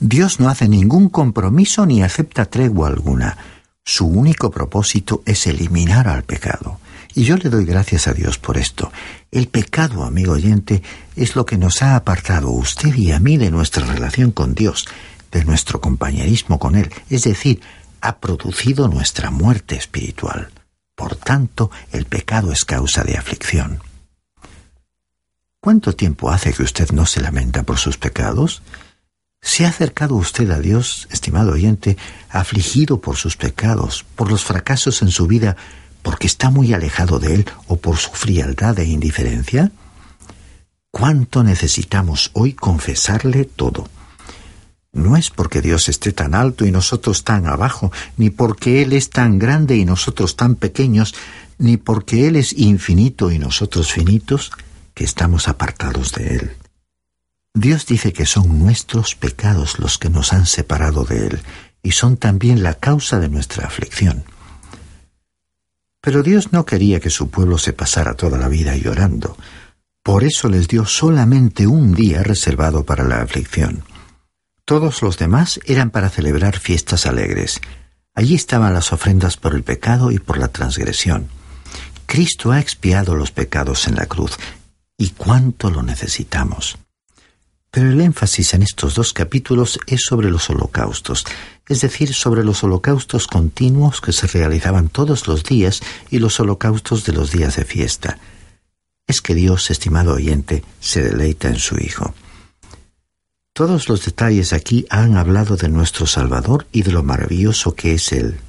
Dios 0.00 0.40
no 0.40 0.48
hace 0.48 0.68
ningún 0.68 1.08
compromiso 1.08 1.86
ni 1.86 2.02
acepta 2.02 2.46
tregua 2.46 2.88
alguna. 2.88 3.38
Su 3.84 4.06
único 4.06 4.50
propósito 4.50 5.22
es 5.24 5.46
eliminar 5.46 6.08
al 6.08 6.24
pecado. 6.24 6.80
Y 7.14 7.22
yo 7.22 7.36
le 7.36 7.48
doy 7.48 7.64
gracias 7.64 8.08
a 8.08 8.12
Dios 8.12 8.38
por 8.38 8.58
esto. 8.58 8.92
El 9.30 9.46
pecado, 9.46 10.02
amigo 10.02 10.32
oyente, 10.32 10.82
es 11.14 11.36
lo 11.36 11.46
que 11.46 11.56
nos 11.56 11.80
ha 11.82 11.94
apartado 11.94 12.50
usted 12.50 12.92
y 12.96 13.12
a 13.12 13.20
mí 13.20 13.36
de 13.36 13.52
nuestra 13.52 13.86
relación 13.86 14.32
con 14.32 14.54
Dios, 14.54 14.86
de 15.30 15.44
nuestro 15.44 15.80
compañerismo 15.80 16.58
con 16.58 16.74
Él, 16.74 16.90
es 17.08 17.22
decir, 17.22 17.60
ha 18.04 18.20
producido 18.20 18.86
nuestra 18.86 19.30
muerte 19.30 19.76
espiritual. 19.76 20.50
Por 20.94 21.16
tanto, 21.16 21.70
el 21.90 22.04
pecado 22.04 22.52
es 22.52 22.66
causa 22.66 23.02
de 23.02 23.16
aflicción. 23.16 23.80
¿Cuánto 25.58 25.94
tiempo 25.94 26.30
hace 26.30 26.52
que 26.52 26.62
usted 26.62 26.90
no 26.90 27.06
se 27.06 27.22
lamenta 27.22 27.62
por 27.62 27.78
sus 27.78 27.96
pecados? 27.96 28.60
¿Se 29.40 29.64
ha 29.64 29.70
acercado 29.70 30.16
usted 30.16 30.50
a 30.50 30.58
Dios, 30.58 31.08
estimado 31.10 31.52
oyente, 31.52 31.96
afligido 32.28 33.00
por 33.00 33.16
sus 33.16 33.38
pecados, 33.38 34.04
por 34.16 34.30
los 34.30 34.44
fracasos 34.44 35.00
en 35.00 35.10
su 35.10 35.26
vida, 35.26 35.56
porque 36.02 36.26
está 36.26 36.50
muy 36.50 36.74
alejado 36.74 37.18
de 37.18 37.36
Él 37.36 37.46
o 37.68 37.76
por 37.76 37.96
su 37.96 38.10
frialdad 38.10 38.78
e 38.80 38.84
indiferencia? 38.84 39.72
¿Cuánto 40.90 41.42
necesitamos 41.42 42.30
hoy 42.34 42.52
confesarle 42.52 43.46
todo? 43.46 43.88
No 44.94 45.16
es 45.16 45.28
porque 45.30 45.60
Dios 45.60 45.88
esté 45.88 46.12
tan 46.12 46.34
alto 46.34 46.64
y 46.64 46.70
nosotros 46.70 47.24
tan 47.24 47.46
abajo, 47.46 47.92
ni 48.16 48.30
porque 48.30 48.80
Él 48.82 48.92
es 48.92 49.10
tan 49.10 49.40
grande 49.40 49.76
y 49.76 49.84
nosotros 49.84 50.36
tan 50.36 50.54
pequeños, 50.54 51.14
ni 51.58 51.76
porque 51.76 52.28
Él 52.28 52.36
es 52.36 52.52
infinito 52.52 53.32
y 53.32 53.38
nosotros 53.40 53.92
finitos, 53.92 54.52
que 54.94 55.02
estamos 55.02 55.48
apartados 55.48 56.12
de 56.12 56.36
Él. 56.36 56.52
Dios 57.52 57.86
dice 57.86 58.12
que 58.12 58.24
son 58.24 58.60
nuestros 58.60 59.16
pecados 59.16 59.80
los 59.80 59.98
que 59.98 60.10
nos 60.10 60.32
han 60.32 60.46
separado 60.46 61.04
de 61.04 61.26
Él, 61.26 61.40
y 61.82 61.90
son 61.92 62.16
también 62.16 62.62
la 62.62 62.74
causa 62.74 63.18
de 63.18 63.28
nuestra 63.28 63.66
aflicción. 63.66 64.24
Pero 66.00 66.22
Dios 66.22 66.52
no 66.52 66.64
quería 66.66 67.00
que 67.00 67.10
su 67.10 67.30
pueblo 67.30 67.58
se 67.58 67.72
pasara 67.72 68.14
toda 68.14 68.38
la 68.38 68.48
vida 68.48 68.76
llorando. 68.76 69.36
Por 70.04 70.22
eso 70.22 70.48
les 70.48 70.68
dio 70.68 70.84
solamente 70.84 71.66
un 71.66 71.94
día 71.94 72.22
reservado 72.22 72.84
para 72.84 73.04
la 73.04 73.22
aflicción. 73.22 73.82
Todos 74.66 75.02
los 75.02 75.18
demás 75.18 75.60
eran 75.66 75.90
para 75.90 76.08
celebrar 76.08 76.58
fiestas 76.58 77.04
alegres. 77.04 77.60
Allí 78.14 78.34
estaban 78.34 78.72
las 78.72 78.94
ofrendas 78.94 79.36
por 79.36 79.54
el 79.54 79.62
pecado 79.62 80.10
y 80.10 80.18
por 80.18 80.38
la 80.38 80.48
transgresión. 80.48 81.28
Cristo 82.06 82.50
ha 82.50 82.60
expiado 82.60 83.14
los 83.14 83.30
pecados 83.30 83.86
en 83.88 83.96
la 83.96 84.06
cruz, 84.06 84.38
y 84.96 85.10
cuánto 85.10 85.70
lo 85.70 85.82
necesitamos. 85.82 86.78
Pero 87.70 87.90
el 87.90 88.00
énfasis 88.00 88.54
en 88.54 88.62
estos 88.62 88.94
dos 88.94 89.12
capítulos 89.12 89.78
es 89.86 90.02
sobre 90.04 90.30
los 90.30 90.48
holocaustos, 90.48 91.26
es 91.68 91.82
decir, 91.82 92.14
sobre 92.14 92.42
los 92.42 92.64
holocaustos 92.64 93.26
continuos 93.26 94.00
que 94.00 94.12
se 94.12 94.28
realizaban 94.28 94.88
todos 94.88 95.26
los 95.26 95.44
días 95.44 95.82
y 96.08 96.20
los 96.20 96.40
holocaustos 96.40 97.04
de 97.04 97.12
los 97.12 97.32
días 97.32 97.56
de 97.56 97.64
fiesta. 97.64 98.18
Es 99.06 99.20
que 99.20 99.34
Dios, 99.34 99.70
estimado 99.70 100.14
oyente, 100.14 100.64
se 100.80 101.02
deleita 101.02 101.48
en 101.48 101.58
su 101.58 101.76
Hijo. 101.76 102.14
Todos 103.54 103.88
los 103.88 104.04
detalles 104.04 104.52
aquí 104.52 104.84
han 104.90 105.16
hablado 105.16 105.56
de 105.56 105.68
nuestro 105.68 106.08
Salvador 106.08 106.66
y 106.72 106.82
de 106.82 106.90
lo 106.90 107.04
maravilloso 107.04 107.76
que 107.76 107.94
es 107.94 108.10
Él. 108.10 108.40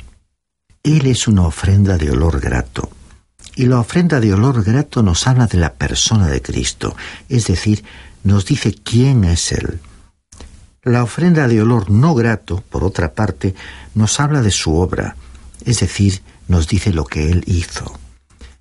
Él 0.82 1.06
es 1.06 1.28
una 1.28 1.44
ofrenda 1.44 2.00
de 2.00 2.10
olor 2.10 2.40
grato. 2.40 2.90
Y 3.56 3.68
la 3.68 3.80
ofrenda 3.80 4.20
de 4.20 4.34
olor 4.34 4.64
grato 4.64 5.04
nos 5.04 5.28
habla 5.28 5.46
de 5.46 5.60
la 5.60 5.74
persona 5.74 6.26
de 6.26 6.42
Cristo, 6.42 6.96
es 7.30 7.46
decir, 7.46 7.86
nos 8.24 8.48
dice 8.48 8.74
quién 8.74 9.26
es 9.26 9.52
Él. 9.52 9.80
La 10.82 11.04
ofrenda 11.04 11.48
de 11.48 11.62
olor 11.62 11.92
no 11.92 12.16
grato, 12.16 12.64
por 12.68 12.84
otra 12.84 13.14
parte, 13.14 13.54
nos 13.94 14.20
habla 14.20 14.42
de 14.42 14.50
su 14.50 14.76
obra, 14.76 15.18
es 15.66 15.82
decir, 15.82 16.24
nos 16.48 16.68
dice 16.68 16.92
lo 16.92 17.06
que 17.06 17.30
Él 17.30 17.44
hizo. 17.46 18.00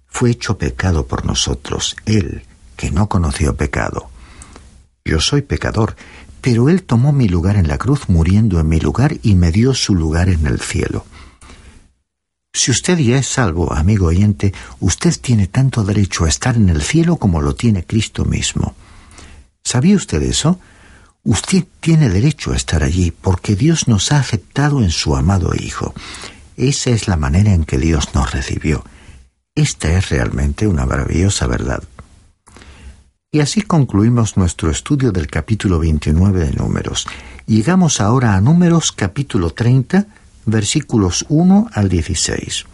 Fue 0.07 0.33
hecho 0.33 0.59
pecado 0.59 1.07
por 1.07 1.25
nosotros, 1.25 1.97
Él, 2.05 2.45
que 2.77 2.91
no 2.91 3.09
conoció 3.09 3.57
pecado. 3.57 4.11
Yo 5.07 5.21
soy 5.21 5.43
pecador, 5.43 5.97
pero 6.45 6.69
Él 6.69 6.83
tomó 6.83 7.11
mi 7.11 7.27
lugar 7.27 7.57
en 7.57 7.69
la 7.69 7.79
cruz 7.79 8.11
muriendo 8.11 8.61
en 8.61 8.69
mi 8.69 8.79
lugar 8.79 9.17
y 9.23 9.35
me 9.35 9.51
dio 9.51 9.73
su 9.73 9.95
lugar 9.95 10.29
en 10.29 10.47
el 10.47 10.61
cielo. 10.61 11.07
Si 12.53 12.71
usted 12.71 12.99
ya 12.99 13.17
es 13.17 13.27
salvo, 13.27 13.73
amigo 13.73 14.09
oyente, 14.09 14.53
usted 14.79 15.19
tiene 15.19 15.47
tanto 15.47 15.85
derecho 15.85 16.27
a 16.27 16.29
estar 16.29 16.57
en 16.57 16.69
el 16.69 16.83
cielo 16.83 17.17
como 17.17 17.41
lo 17.41 17.55
tiene 17.55 17.87
Cristo 17.87 18.27
mismo. 18.27 18.75
¿Sabía 19.65 19.97
usted 19.97 20.21
eso? 20.21 20.61
Usted 21.23 21.65
tiene 21.81 22.11
derecho 22.11 22.53
a 22.53 22.57
estar 22.57 22.85
allí 22.85 23.11
porque 23.11 23.57
Dios 23.57 23.89
nos 23.89 24.13
ha 24.13 24.19
aceptado 24.19 24.83
en 24.83 24.91
su 24.91 25.17
amado 25.17 25.53
Hijo. 25.59 25.95
Esa 26.59 26.91
es 26.91 27.09
la 27.09 27.17
manera 27.17 27.55
en 27.55 27.65
que 27.65 27.79
Dios 27.79 28.15
nos 28.15 28.33
recibió. 28.33 28.85
Esta 29.55 29.97
es 29.97 30.11
realmente 30.11 30.67
una 30.67 30.85
maravillosa 30.85 31.47
verdad. 31.47 31.83
Y 33.35 33.41
así 33.41 33.63
concluimos 33.63 34.37
nuestro 34.37 34.71
estudio 34.71 35.11
del 35.11 35.27
capítulo 35.27 35.81
29 35.81 36.39
de 36.39 36.53
Números. 36.53 37.05
Llegamos 37.47 38.01
ahora 38.01 38.37
a 38.37 38.41
Números 38.41 38.93
capítulo 38.93 39.51
30, 39.51 40.07
versículos 40.47 41.27
1 41.29 41.69
al 41.73 41.89
16. 41.89 42.65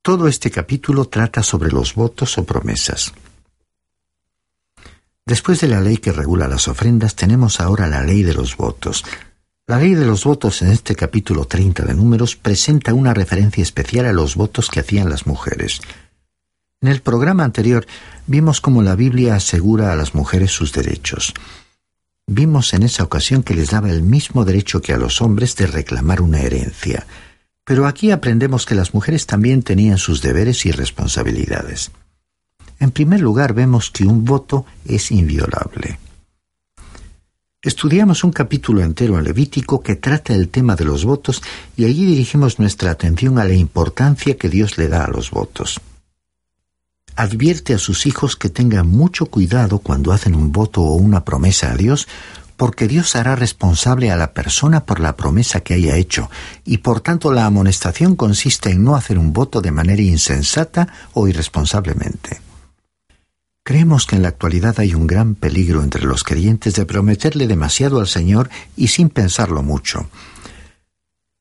Todo 0.00 0.26
este 0.26 0.50
capítulo 0.50 1.04
trata 1.04 1.42
sobre 1.42 1.70
los 1.70 1.94
votos 1.94 2.38
o 2.38 2.44
promesas. 2.44 3.12
Después 5.26 5.60
de 5.60 5.68
la 5.68 5.82
ley 5.82 5.98
que 5.98 6.12
regula 6.12 6.48
las 6.48 6.66
ofrendas, 6.66 7.14
tenemos 7.14 7.60
ahora 7.60 7.86
la 7.88 8.02
ley 8.02 8.22
de 8.22 8.32
los 8.32 8.56
votos. 8.56 9.04
La 9.66 9.78
ley 9.78 9.94
de 9.94 10.06
los 10.06 10.24
votos 10.24 10.62
en 10.62 10.68
este 10.68 10.96
capítulo 10.96 11.44
30 11.44 11.84
de 11.84 11.92
Números 11.92 12.36
presenta 12.36 12.94
una 12.94 13.12
referencia 13.12 13.62
especial 13.62 14.06
a 14.06 14.14
los 14.14 14.34
votos 14.34 14.70
que 14.70 14.80
hacían 14.80 15.10
las 15.10 15.26
mujeres. 15.26 15.82
En 16.82 16.88
el 16.88 17.00
programa 17.00 17.44
anterior 17.44 17.86
vimos 18.26 18.60
cómo 18.60 18.82
la 18.82 18.96
Biblia 18.96 19.36
asegura 19.36 19.92
a 19.92 19.96
las 19.96 20.16
mujeres 20.16 20.50
sus 20.50 20.72
derechos. 20.72 21.32
Vimos 22.26 22.74
en 22.74 22.82
esa 22.82 23.04
ocasión 23.04 23.44
que 23.44 23.54
les 23.54 23.70
daba 23.70 23.88
el 23.88 24.02
mismo 24.02 24.44
derecho 24.44 24.82
que 24.82 24.92
a 24.92 24.96
los 24.96 25.22
hombres 25.22 25.54
de 25.54 25.68
reclamar 25.68 26.20
una 26.20 26.40
herencia. 26.40 27.06
Pero 27.64 27.86
aquí 27.86 28.10
aprendemos 28.10 28.66
que 28.66 28.74
las 28.74 28.94
mujeres 28.94 29.26
también 29.26 29.62
tenían 29.62 29.96
sus 29.96 30.22
deberes 30.22 30.66
y 30.66 30.72
responsabilidades. 30.72 31.92
En 32.80 32.90
primer 32.90 33.20
lugar 33.20 33.54
vemos 33.54 33.90
que 33.90 34.04
un 34.04 34.24
voto 34.24 34.66
es 34.84 35.12
inviolable. 35.12 36.00
Estudiamos 37.62 38.24
un 38.24 38.32
capítulo 38.32 38.82
entero 38.82 39.16
en 39.16 39.24
Levítico 39.24 39.84
que 39.84 39.94
trata 39.94 40.34
el 40.34 40.48
tema 40.48 40.74
de 40.74 40.84
los 40.84 41.04
votos 41.04 41.42
y 41.76 41.84
allí 41.84 42.04
dirigimos 42.06 42.58
nuestra 42.58 42.90
atención 42.90 43.38
a 43.38 43.44
la 43.44 43.54
importancia 43.54 44.36
que 44.36 44.48
Dios 44.48 44.78
le 44.78 44.88
da 44.88 45.04
a 45.04 45.10
los 45.10 45.30
votos 45.30 45.80
advierte 47.16 47.74
a 47.74 47.78
sus 47.78 48.06
hijos 48.06 48.36
que 48.36 48.48
tengan 48.48 48.88
mucho 48.88 49.26
cuidado 49.26 49.78
cuando 49.78 50.12
hacen 50.12 50.34
un 50.34 50.52
voto 50.52 50.82
o 50.82 50.94
una 50.94 51.24
promesa 51.24 51.72
a 51.72 51.76
Dios, 51.76 52.08
porque 52.56 52.86
Dios 52.86 53.16
hará 53.16 53.34
responsable 53.34 54.10
a 54.10 54.16
la 54.16 54.32
persona 54.32 54.84
por 54.84 55.00
la 55.00 55.16
promesa 55.16 55.60
que 55.60 55.74
haya 55.74 55.96
hecho, 55.96 56.30
y 56.64 56.78
por 56.78 57.00
tanto 57.00 57.32
la 57.32 57.46
amonestación 57.46 58.14
consiste 58.14 58.70
en 58.70 58.84
no 58.84 58.94
hacer 58.94 59.18
un 59.18 59.32
voto 59.32 59.60
de 59.60 59.72
manera 59.72 60.02
insensata 60.02 60.88
o 61.12 61.26
irresponsablemente. 61.28 62.40
Creemos 63.64 64.06
que 64.06 64.16
en 64.16 64.22
la 64.22 64.28
actualidad 64.28 64.78
hay 64.78 64.94
un 64.94 65.06
gran 65.06 65.34
peligro 65.34 65.82
entre 65.82 66.04
los 66.04 66.24
creyentes 66.24 66.74
de 66.74 66.84
prometerle 66.84 67.46
demasiado 67.46 68.00
al 68.00 68.08
Señor 68.08 68.50
y 68.76 68.88
sin 68.88 69.08
pensarlo 69.08 69.62
mucho. 69.62 70.08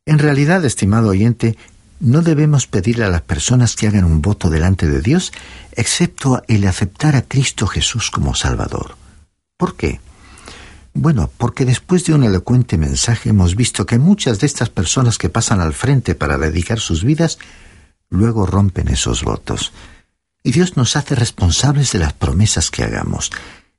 En 0.05 0.19
realidad, 0.19 0.63
estimado 0.65 1.09
oyente, 1.09 1.57
no 2.01 2.21
debemos 2.23 2.65
pedirle 2.65 3.05
a 3.05 3.09
las 3.09 3.21
personas 3.21 3.75
que 3.75 3.87
hagan 3.87 4.03
un 4.03 4.21
voto 4.21 4.49
delante 4.49 4.87
de 4.87 5.01
Dios, 5.01 5.31
excepto 5.71 6.41
el 6.47 6.67
aceptar 6.67 7.15
a 7.15 7.21
Cristo 7.21 7.67
Jesús 7.67 8.09
como 8.09 8.33
Salvador. 8.33 8.95
¿Por 9.55 9.75
qué? 9.75 10.01
Bueno, 10.93 11.29
porque 11.37 11.63
después 11.63 12.03
de 12.05 12.15
un 12.15 12.23
elocuente 12.23 12.77
mensaje 12.77 13.29
hemos 13.29 13.55
visto 13.55 13.85
que 13.85 13.99
muchas 13.99 14.39
de 14.39 14.47
estas 14.47 14.69
personas 14.69 15.19
que 15.19 15.29
pasan 15.29 15.61
al 15.61 15.73
frente 15.73 16.15
para 16.15 16.39
dedicar 16.39 16.79
sus 16.79 17.03
vidas, 17.03 17.37
luego 18.09 18.47
rompen 18.47 18.87
esos 18.87 19.23
votos. 19.23 19.71
Y 20.43 20.51
Dios 20.51 20.75
nos 20.77 20.95
hace 20.95 21.13
responsables 21.13 21.91
de 21.91 21.99
las 21.99 22.13
promesas 22.13 22.71
que 22.71 22.83
hagamos. 22.83 23.31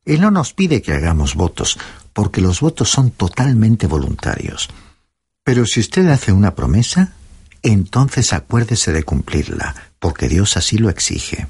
Él 0.05 0.21
no 0.21 0.31
nos 0.31 0.55
pide 0.55 0.81
que 0.81 0.93
hagamos 0.93 1.35
votos, 1.35 1.77
porque 2.13 2.41
los 2.41 2.61
votos 2.61 2.89
son 2.89 3.11
totalmente 3.11 3.89
voluntarios. 3.89 4.71
Pero 5.43 5.67
si 5.67 5.81
usted 5.81 6.09
hace 6.09 6.33
una 6.33 6.55
promesa, 6.55 7.15
entonces 7.63 8.33
acuérdese 8.33 8.93
de 8.93 9.05
cumplirla, 9.05 9.75
porque 9.99 10.29
Dios 10.29 10.57
así 10.57 10.79
lo 10.79 10.91
exige. 10.91 11.47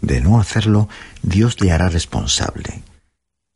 De 0.00 0.20
no 0.20 0.40
hacerlo, 0.40 0.88
Dios 1.22 1.60
le 1.60 1.72
hará 1.72 1.88
responsable. 1.88 2.82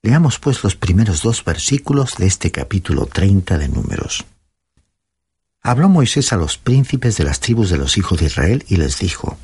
Leamos 0.03 0.39
pues 0.39 0.63
los 0.65 0.75
primeros 0.75 1.23
dos 1.23 1.45
versículos 1.45 2.15
de 2.19 2.27
este 2.27 2.51
capítulo 2.51 3.07
30 3.07 3.59
de 3.59 3.69
Números. 3.69 4.25
Habló 5.63 5.89
Moisés 5.89 6.33
a 6.33 6.37
los 6.37 6.59
príncipes 6.59 7.17
de 7.17 7.25
las 7.25 7.39
tribus 7.39 7.71
de 7.71 7.79
los 7.79 7.97
hijos 7.97 8.19
de 8.19 8.27
Israel 8.27 8.65
y 8.69 8.77
les 8.77 8.99
dijo, 8.99 9.37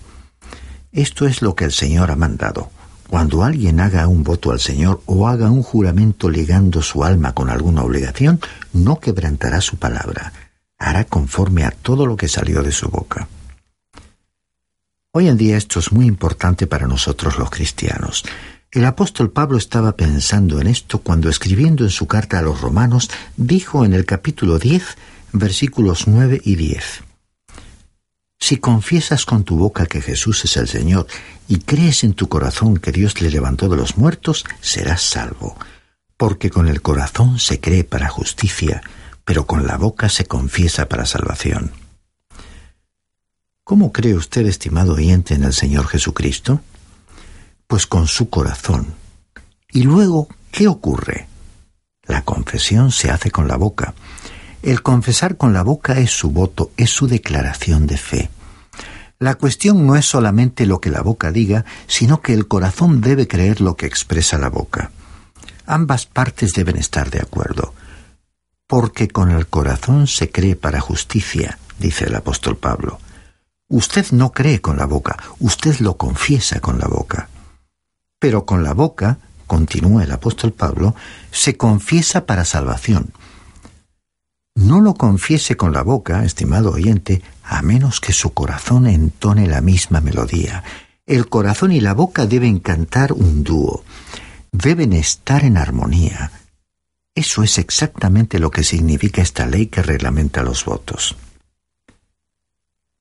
Esto 0.91 1.27
es 1.27 1.43
lo 1.43 1.55
que 1.55 1.65
el 1.65 1.73
Señor 1.73 2.11
ha 2.11 2.17
mandado. 2.17 2.71
Cuando 3.09 3.45
alguien 3.45 3.81
haga 3.81 4.07
un 4.09 4.25
voto 4.25 4.51
al 4.51 4.61
Señor 4.61 5.01
o 5.07 5.29
haga 5.29 5.51
un 5.51 5.63
juramento 5.63 6.29
ligando 6.29 6.83
su 6.83 7.05
alma 7.05 7.35
con 7.35 7.51
alguna 7.51 7.83
obligación, 7.83 8.41
no 8.73 8.99
quebrantará 8.99 9.61
su 9.61 9.77
palabra 9.77 10.33
hará 10.79 11.05
conforme 11.05 11.65
a 11.65 11.71
todo 11.71 12.07
lo 12.07 12.17
que 12.17 12.29
salió 12.29 12.63
de 12.63 12.73
su 12.73 12.89
boca. 12.89 13.29
Hoy 15.13 15.29
en 15.29 15.37
día 15.37 15.57
esto 15.57 15.81
es 15.81 15.91
muy 15.91 16.07
importante 16.07 16.67
para 16.67 16.87
nosotros 16.87 17.39
los 17.39 17.51
cristianos. 17.51 18.25
El 18.71 18.85
apóstol 18.85 19.31
Pablo 19.31 19.57
estaba 19.57 19.97
pensando 19.97 20.61
en 20.61 20.67
esto 20.67 20.99
cuando 20.99 21.31
escribiendo 21.31 21.85
en 21.85 21.91
su 21.91 22.07
carta 22.07 22.39
a 22.39 22.43
los 22.43 22.61
romanos 22.61 23.11
dijo 23.37 23.85
en 23.85 23.95
el 23.95 24.05
capítulo 24.05 24.59
10, 24.59 24.97
versículos 25.33 26.07
9 26.07 26.41
y 26.45 26.57
10. 26.57 27.03
Si 28.39 28.59
confiesas 28.59 29.25
con 29.25 29.45
tu 29.45 29.57
boca 29.57 29.87
que 29.87 30.01
Jesús 30.01 30.45
es 30.45 30.57
el 30.57 30.69
Señor 30.69 31.07
y 31.49 31.59
crees 31.59 32.05
en 32.05 32.13
tu 32.13 32.29
corazón 32.29 32.77
que 32.77 32.93
Dios 32.93 33.21
le 33.21 33.31
levantó 33.31 33.69
de 33.69 33.77
los 33.77 33.97
muertos, 33.97 34.45
serás 34.61 35.03
salvo, 35.03 35.57
porque 36.17 36.51
con 36.51 36.69
el 36.69 36.81
corazón 36.81 37.39
se 37.39 37.59
cree 37.61 37.85
para 37.85 38.09
justicia, 38.09 38.83
pero 39.29 39.47
con 39.47 39.67
la 39.67 39.77
boca 39.77 40.09
se 40.09 40.25
confiesa 40.25 40.89
para 40.89 41.05
salvación. 41.05 41.71
¿Cómo 43.63 43.93
cree 43.93 44.15
usted, 44.15 44.47
estimado 44.47 44.95
oyente, 44.95 45.35
en 45.35 45.45
el 45.45 45.53
Señor 45.53 45.87
Jesucristo? 45.87 46.63
Pues 47.67 47.87
con 47.87 48.07
su 48.07 48.31
corazón. 48.31 48.95
Y 49.71 49.83
luego, 49.83 50.29
¿qué 50.51 50.67
ocurre? 50.67 51.29
La 52.05 52.25
confesión 52.25 52.91
se 52.91 53.11
hace 53.11 53.31
con 53.31 53.49
la 53.49 53.59
boca. 53.59 53.93
El 54.63 54.83
confesar 54.83 55.37
con 55.37 55.53
la 55.53 55.63
boca 55.63 55.99
es 55.99 56.11
su 56.11 56.31
voto, 56.31 56.71
es 56.79 56.89
su 56.89 57.07
declaración 57.07 57.87
de 57.87 57.99
fe. 57.99 58.31
La 59.19 59.35
cuestión 59.35 59.87
no 59.87 59.97
es 59.97 60.07
solamente 60.07 60.65
lo 60.65 60.81
que 60.81 60.89
la 60.89 61.03
boca 61.03 61.33
diga, 61.33 61.67
sino 61.87 62.23
que 62.23 62.33
el 62.33 62.49
corazón 62.49 63.03
debe 63.03 63.29
creer 63.29 63.61
lo 63.61 63.77
que 63.77 63.85
expresa 63.85 64.39
la 64.39 64.49
boca. 64.49 64.91
Ambas 65.67 66.07
partes 66.07 66.55
deben 66.55 66.79
estar 66.79 67.11
de 67.11 67.21
acuerdo 67.21 67.75
porque 68.69 69.09
con 69.09 69.31
el 69.31 69.49
corazón 69.49 70.07
se 70.07 70.31
cree 70.31 70.55
para 70.55 70.81
justicia, 70.81 71.59
dice 71.79 72.05
el 72.05 72.15
apóstol 72.15 72.57
Pablo. 72.59 73.01
Usted 73.69 74.13
no 74.13 74.31
cree 74.33 74.61
con 74.61 74.77
la 74.77 74.85
boca, 74.85 75.17
usted 75.41 75.79
lo 75.81 75.97
confiesa 75.97 76.61
con 76.61 76.79
la 76.79 76.87
boca. 76.87 77.31
Pero 78.21 78.45
con 78.45 78.63
la 78.63 78.75
boca, 78.75 79.19
continúa 79.47 80.05
el 80.05 80.13
apóstol 80.13 80.53
Pablo, 80.53 80.95
se 81.33 81.57
confiesa 81.57 82.27
para 82.27 82.45
salvación. 82.45 83.13
No 84.55 84.81
lo 84.81 84.95
confiese 84.95 85.57
con 85.57 85.73
la 85.73 85.83
boca, 85.83 86.25
estimado 86.25 86.73
oyente, 86.73 87.23
a 87.45 87.63
menos 87.63 88.01
que 88.01 88.13
su 88.13 88.35
corazón 88.35 88.87
entone 88.87 89.47
la 89.47 89.63
misma 89.63 90.01
melodía. 90.03 90.63
El 91.07 91.29
corazón 91.31 91.73
y 91.73 91.81
la 91.81 91.95
boca 91.95 92.27
deben 92.27 92.59
cantar 92.59 93.13
un 93.13 93.45
dúo. 93.45 93.83
Deben 94.53 94.93
estar 94.93 95.45
en 95.45 95.57
armonía. 95.57 96.33
Eso 97.19 97.43
es 97.43 97.59
exactamente 97.59 98.39
lo 98.39 98.53
que 98.53 98.63
significa 98.63 99.21
esta 99.21 99.45
ley 99.45 99.67
que 99.67 99.83
reglamenta 99.83 100.45
los 100.45 100.65
votos. 100.65 101.17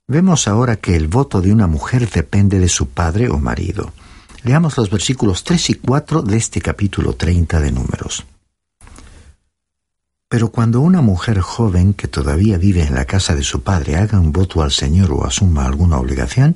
Vemos 0.07 0.47
ahora 0.47 0.77
que 0.77 0.95
el 0.95 1.07
voto 1.07 1.39
de 1.39 1.53
una 1.53 1.67
mujer 1.67 2.09
depende 2.09 2.59
de 2.59 2.67
su 2.67 2.87
padre 2.89 3.29
o 3.29 3.37
marido. 3.37 3.93
Leamos 4.41 4.75
los 4.75 4.89
versículos 4.89 5.43
3 5.43 5.69
y 5.69 5.73
4 5.75 6.23
de 6.23 6.35
este 6.35 6.61
capítulo 6.61 7.13
30 7.13 7.59
de 7.59 7.71
Números. 7.71 8.25
Pero 10.27 10.49
cuando 10.49 10.81
una 10.81 11.01
mujer 11.01 11.39
joven 11.39 11.93
que 11.93 12.07
todavía 12.07 12.57
vive 12.57 12.81
en 12.81 12.95
la 12.95 13.05
casa 13.05 13.35
de 13.35 13.43
su 13.43 13.61
padre 13.61 13.97
haga 13.97 14.19
un 14.19 14.31
voto 14.31 14.63
al 14.63 14.71
Señor 14.71 15.11
o 15.11 15.27
asuma 15.27 15.67
alguna 15.67 15.99
obligación, 15.99 16.55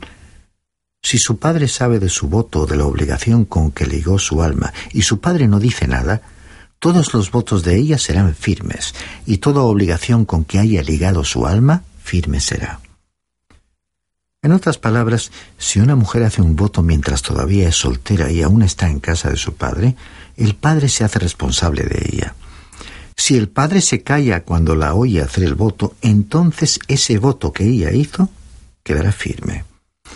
si 1.04 1.20
su 1.20 1.38
padre 1.38 1.68
sabe 1.68 2.00
de 2.00 2.10
su 2.10 2.28
voto 2.28 2.62
o 2.62 2.66
de 2.66 2.78
la 2.78 2.86
obligación 2.86 3.46
con 3.46 3.70
que 3.70 3.86
ligó 3.86 4.18
su 4.18 4.42
alma 4.42 4.74
y 4.94 5.04
su 5.04 5.20
padre 5.20 5.48
no 5.48 5.60
dice 5.60 5.88
nada, 5.88 6.24
todos 6.82 7.14
los 7.14 7.30
votos 7.30 7.64
de 7.64 7.78
ella 7.78 8.00
serán 8.00 8.34
firmes, 8.34 8.96
y 9.28 9.38
toda 9.38 9.62
obligación 9.62 10.26
con 10.26 10.44
que 10.44 10.58
haya 10.58 10.82
ligado 10.82 11.24
su 11.24 11.46
alma, 11.46 11.84
firme 12.04 12.40
será. 12.40 12.80
En 14.42 14.52
otras 14.52 14.80
palabras, 14.80 15.32
si 15.60 15.80
una 15.80 15.96
mujer 15.96 16.24
hace 16.24 16.42
un 16.42 16.56
voto 16.56 16.82
mientras 16.82 17.22
todavía 17.22 17.70
es 17.70 17.76
soltera 17.76 18.32
y 18.32 18.42
aún 18.42 18.64
está 18.64 18.90
en 18.90 19.00
casa 19.00 19.30
de 19.30 19.38
su 19.38 19.54
padre, 19.54 19.96
el 20.38 20.56
padre 20.56 20.90
se 20.90 21.04
hace 21.04 21.20
responsable 21.20 21.84
de 21.84 22.04
ella. 22.12 22.34
Si 23.16 23.38
el 23.38 23.48
padre 23.48 23.82
se 23.82 24.02
calla 24.02 24.44
cuando 24.44 24.76
la 24.76 24.96
oye 24.96 25.22
hacer 25.22 25.44
el 25.44 25.54
voto, 25.54 25.94
entonces 26.02 26.80
ese 26.88 27.20
voto 27.20 27.54
que 27.54 27.66
ella 27.66 27.92
hizo 27.92 28.30
quedará 28.82 29.12
firme. 29.12 29.66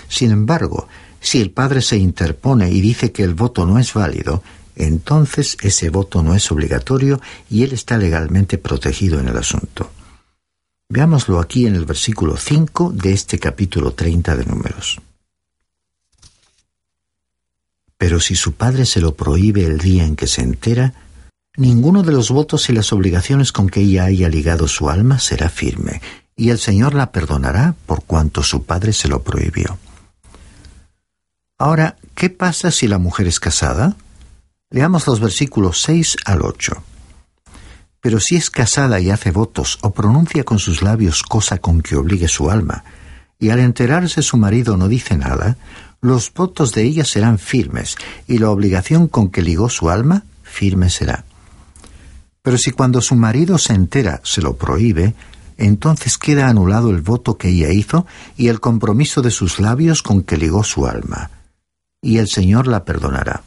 Sin 0.07 0.31
embargo, 0.31 0.87
si 1.19 1.39
el 1.41 1.51
padre 1.51 1.83
se 1.83 1.97
interpone 1.97 2.71
y 2.71 2.81
dice 2.81 3.11
que 3.11 3.21
el 3.21 3.35
voto 3.35 3.67
no 3.67 3.77
es 3.77 3.93
válido, 3.93 4.41
entonces 4.75 5.57
ese 5.61 5.89
voto 5.89 6.23
no 6.23 6.35
es 6.35 6.51
obligatorio 6.51 7.21
y 7.49 7.63
él 7.63 7.73
está 7.73 7.97
legalmente 7.97 8.57
protegido 8.57 9.19
en 9.19 9.27
el 9.27 9.37
asunto. 9.37 9.91
Veámoslo 10.89 11.39
aquí 11.39 11.65
en 11.65 11.75
el 11.75 11.85
versículo 11.85 12.37
5 12.37 12.91
de 12.93 13.13
este 13.13 13.39
capítulo 13.39 13.93
30 13.93 14.35
de 14.35 14.45
Números. 14.45 15.01
Pero 17.97 18.19
si 18.19 18.35
su 18.35 18.53
padre 18.53 18.85
se 18.85 19.01
lo 19.01 19.15
prohíbe 19.15 19.65
el 19.65 19.79
día 19.79 20.05
en 20.05 20.15
que 20.15 20.27
se 20.27 20.41
entera, 20.41 20.93
ninguno 21.57 22.03
de 22.03 22.11
los 22.11 22.29
votos 22.29 22.69
y 22.69 22.73
las 22.73 22.93
obligaciones 22.93 23.51
con 23.51 23.69
que 23.69 23.81
ella 23.81 24.05
haya 24.05 24.29
ligado 24.29 24.67
su 24.67 24.89
alma 24.89 25.19
será 25.19 25.49
firme, 25.49 26.01
y 26.35 26.49
el 26.49 26.59
Señor 26.59 26.93
la 26.93 27.11
perdonará 27.11 27.75
por 27.85 28.03
cuanto 28.03 28.43
su 28.43 28.63
padre 28.63 28.93
se 28.93 29.07
lo 29.07 29.23
prohibió. 29.23 29.79
Ahora, 31.57 31.95
¿qué 32.15 32.29
pasa 32.29 32.69
si 32.69 32.87
la 32.87 32.97
mujer 32.97 33.27
es 33.27 33.39
casada? 33.39 33.95
Leamos 34.75 35.07
los 35.07 35.21
versículos 35.21 35.81
6 35.83 36.17
al 36.25 36.41
8. 36.41 36.73
Pero 38.01 38.19
si 38.19 38.35
es 38.35 38.49
casada 38.49 38.99
y 38.99 39.09
hace 39.09 39.31
votos 39.31 39.79
o 39.81 39.91
pronuncia 39.91 40.43
con 40.43 40.59
sus 40.59 40.81
labios 40.81 41.23
cosa 41.23 41.59
con 41.59 41.79
que 41.79 41.95
obligue 41.95 42.27
su 42.27 42.51
alma, 42.51 42.83
y 43.39 43.51
al 43.51 43.59
enterarse 43.59 44.21
su 44.21 44.35
marido 44.35 44.75
no 44.75 44.89
dice 44.89 45.15
nada, 45.15 45.55
los 46.01 46.33
votos 46.33 46.73
de 46.73 46.83
ella 46.83 47.05
serán 47.05 47.39
firmes, 47.39 47.95
y 48.27 48.37
la 48.37 48.49
obligación 48.49 49.07
con 49.07 49.29
que 49.29 49.41
ligó 49.41 49.69
su 49.69 49.89
alma 49.89 50.25
firme 50.43 50.89
será. 50.89 51.23
Pero 52.41 52.57
si 52.57 52.71
cuando 52.71 52.99
su 52.99 53.15
marido 53.15 53.57
se 53.57 53.71
entera 53.71 54.19
se 54.25 54.41
lo 54.41 54.57
prohíbe, 54.57 55.15
entonces 55.57 56.17
queda 56.17 56.49
anulado 56.49 56.89
el 56.89 56.99
voto 56.99 57.37
que 57.37 57.47
ella 57.47 57.71
hizo 57.71 58.05
y 58.35 58.49
el 58.49 58.59
compromiso 58.59 59.21
de 59.21 59.31
sus 59.31 59.57
labios 59.61 60.03
con 60.03 60.21
que 60.21 60.35
ligó 60.35 60.65
su 60.65 60.85
alma, 60.85 61.31
y 62.01 62.17
el 62.17 62.27
Señor 62.27 62.67
la 62.67 62.83
perdonará. 62.83 63.41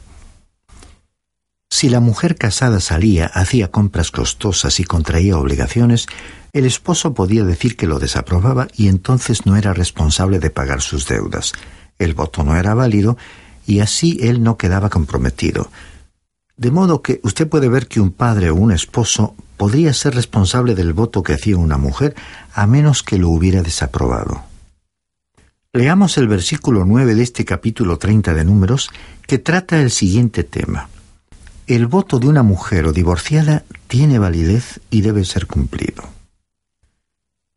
Si 1.69 1.87
la 1.87 1.99
mujer 1.99 2.35
casada 2.35 2.79
salía, 2.79 3.27
hacía 3.27 3.69
compras 3.69 4.11
costosas 4.11 4.79
y 4.79 4.83
contraía 4.83 5.37
obligaciones, 5.37 6.07
el 6.51 6.65
esposo 6.65 7.13
podía 7.13 7.43
decir 7.43 7.77
que 7.77 7.85
lo 7.85 7.99
desaprobaba 7.99 8.67
y 8.75 8.87
entonces 8.87 9.45
no 9.45 9.55
era 9.55 9.73
responsable 9.73 10.39
de 10.39 10.49
pagar 10.49 10.81
sus 10.81 11.07
deudas. 11.07 11.53
El 11.99 12.15
voto 12.15 12.43
no 12.43 12.55
era 12.55 12.73
válido 12.73 13.17
y 13.67 13.81
así 13.81 14.17
él 14.21 14.41
no 14.41 14.57
quedaba 14.57 14.89
comprometido. 14.89 15.69
De 16.57 16.71
modo 16.71 17.03
que 17.03 17.21
usted 17.23 17.47
puede 17.47 17.69
ver 17.69 17.87
que 17.87 18.01
un 18.01 18.11
padre 18.11 18.49
o 18.49 18.55
un 18.55 18.71
esposo 18.71 19.35
podría 19.55 19.93
ser 19.93 20.15
responsable 20.15 20.73
del 20.73 20.93
voto 20.93 21.21
que 21.21 21.33
hacía 21.33 21.55
una 21.55 21.77
mujer 21.77 22.15
a 22.53 22.65
menos 22.65 23.03
que 23.03 23.19
lo 23.19 23.29
hubiera 23.29 23.61
desaprobado. 23.61 24.43
Leamos 25.71 26.17
el 26.17 26.27
versículo 26.27 26.83
9 26.83 27.13
de 27.13 27.21
este 27.21 27.45
capítulo 27.45 27.99
30 27.99 28.33
de 28.33 28.43
Números 28.43 28.89
que 29.27 29.37
trata 29.37 29.79
el 29.79 29.91
siguiente 29.91 30.43
tema. 30.43 30.89
El 31.69 31.85
voto 31.85 32.17
de 32.17 32.27
una 32.27 32.41
mujer 32.41 32.87
o 32.87 32.93
divorciada 32.93 33.63
tiene 33.87 34.17
validez 34.17 34.79
y 34.89 35.01
debe 35.01 35.23
ser 35.23 35.45
cumplido. 35.45 36.03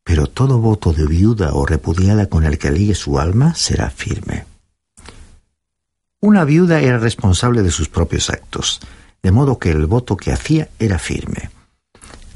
Pero 0.05 0.27
todo 0.27 0.59
voto 0.59 0.92
de 0.92 1.07
viuda 1.07 1.55
o 1.55 1.64
repudiada 1.64 2.27
con 2.27 2.44
el 2.44 2.59
que 2.59 2.70
ligue 2.70 2.94
su 2.94 3.18
alma 3.18 3.55
será 3.55 3.88
firme. 3.88 4.44
Una 6.20 6.44
viuda 6.44 6.83
era 6.83 6.98
responsable 6.98 7.62
de 7.62 7.70
sus 7.70 7.88
propios 7.88 8.29
actos, 8.29 8.81
de 9.22 9.33
modo 9.33 9.59
que 9.59 9.70
el 9.70 9.87
voto 9.87 10.18
que 10.18 10.31
hacía 10.31 10.68
era 10.79 10.98
firme. 10.98 11.48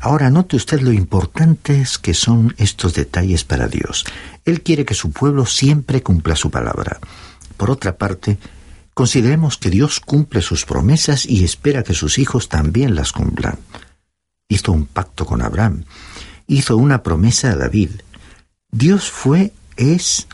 Ahora 0.01 0.31
note 0.31 0.57
usted 0.57 0.81
lo 0.81 0.93
importantes 0.93 1.99
que 1.99 2.15
son 2.15 2.55
estos 2.57 2.95
detalles 2.95 3.45
para 3.45 3.69
Dios. 3.69 4.07
Él 4.47 4.63
quiere 4.63 4.87
que 4.87 4.95
su 4.95 5.11
pueblo 5.11 5.45
siempre 5.45 6.03
cumpla 6.03 6.37
su 6.37 6.51
palabra. 6.51 7.01
Por 7.59 7.71
otra 7.71 7.99
parte, 7.99 8.39
Consideremos 8.97 9.59
que 9.59 9.69
Dios 9.69 10.01
cumple 10.01 10.41
sus 10.41 10.65
promesas 10.65 11.27
y 11.27 11.45
espera 11.45 11.83
que 11.83 11.93
sus 11.93 12.19
hijos 12.19 12.49
también 12.49 12.95
las 12.95 13.13
cumplan. 13.13 13.59
Hizo 14.49 14.73
un 14.73 14.87
pacto 14.87 15.27
con 15.27 15.43
Abraham, 15.43 15.85
hizo 16.47 16.79
una 16.79 17.03
promesa 17.03 17.51
a 17.51 17.57
David. 17.57 17.91
Dios 18.71 19.11
fue, 19.11 19.53
es 19.77 20.29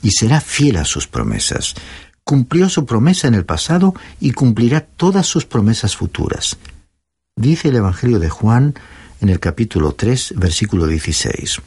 y 0.00 0.12
será 0.12 0.40
fiel 0.40 0.78
a 0.78 0.86
sus 0.86 1.06
promesas. 1.06 1.74
Cumplió 2.24 2.70
su 2.70 2.86
promesa 2.86 3.28
en 3.28 3.34
el 3.34 3.44
pasado 3.44 3.94
y 4.18 4.30
cumplirá 4.30 4.80
todas 4.80 5.26
sus 5.26 5.44
promesas 5.44 5.94
futuras. 5.94 6.56
Dice 7.36 7.68
el 7.68 7.76
Evangelio 7.76 8.18
de 8.18 8.30
Juan 8.30 8.76
en 9.20 9.28
el 9.28 9.40
capítulo 9.40 9.92
3, 9.92 10.36
versículo 10.38 10.86
16. 10.86 11.60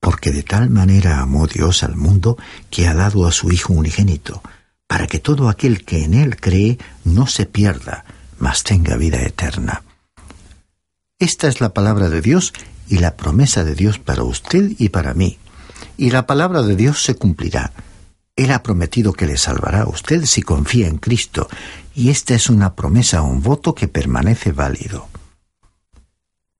Porque 0.00 0.32
de 0.32 0.42
tal 0.42 0.70
manera 0.70 1.20
amó 1.20 1.46
Dios 1.46 1.82
al 1.82 1.96
mundo 1.96 2.38
que 2.70 2.88
ha 2.88 2.94
dado 2.94 3.26
a 3.26 3.32
su 3.32 3.52
Hijo 3.52 3.74
unigénito 3.74 4.42
para 4.90 5.06
que 5.06 5.20
todo 5.20 5.48
aquel 5.48 5.84
que 5.84 6.02
en 6.02 6.14
Él 6.14 6.34
cree 6.34 6.76
no 7.04 7.28
se 7.28 7.46
pierda, 7.46 8.04
mas 8.40 8.64
tenga 8.64 8.96
vida 8.96 9.22
eterna. 9.22 9.84
Esta 11.20 11.46
es 11.46 11.60
la 11.60 11.72
palabra 11.72 12.08
de 12.08 12.20
Dios 12.20 12.52
y 12.88 12.98
la 12.98 13.16
promesa 13.16 13.62
de 13.62 13.76
Dios 13.76 14.00
para 14.00 14.24
usted 14.24 14.72
y 14.80 14.88
para 14.88 15.14
mí. 15.14 15.38
Y 15.96 16.10
la 16.10 16.26
palabra 16.26 16.62
de 16.62 16.74
Dios 16.74 17.04
se 17.04 17.14
cumplirá. 17.14 17.70
Él 18.34 18.50
ha 18.50 18.64
prometido 18.64 19.12
que 19.12 19.26
le 19.26 19.36
salvará 19.36 19.82
a 19.82 19.88
usted 19.88 20.24
si 20.24 20.42
confía 20.42 20.88
en 20.88 20.98
Cristo, 20.98 21.48
y 21.94 22.10
esta 22.10 22.34
es 22.34 22.50
una 22.50 22.74
promesa 22.74 23.22
un 23.22 23.42
voto 23.42 23.76
que 23.76 23.86
permanece 23.86 24.50
válido. 24.50 25.06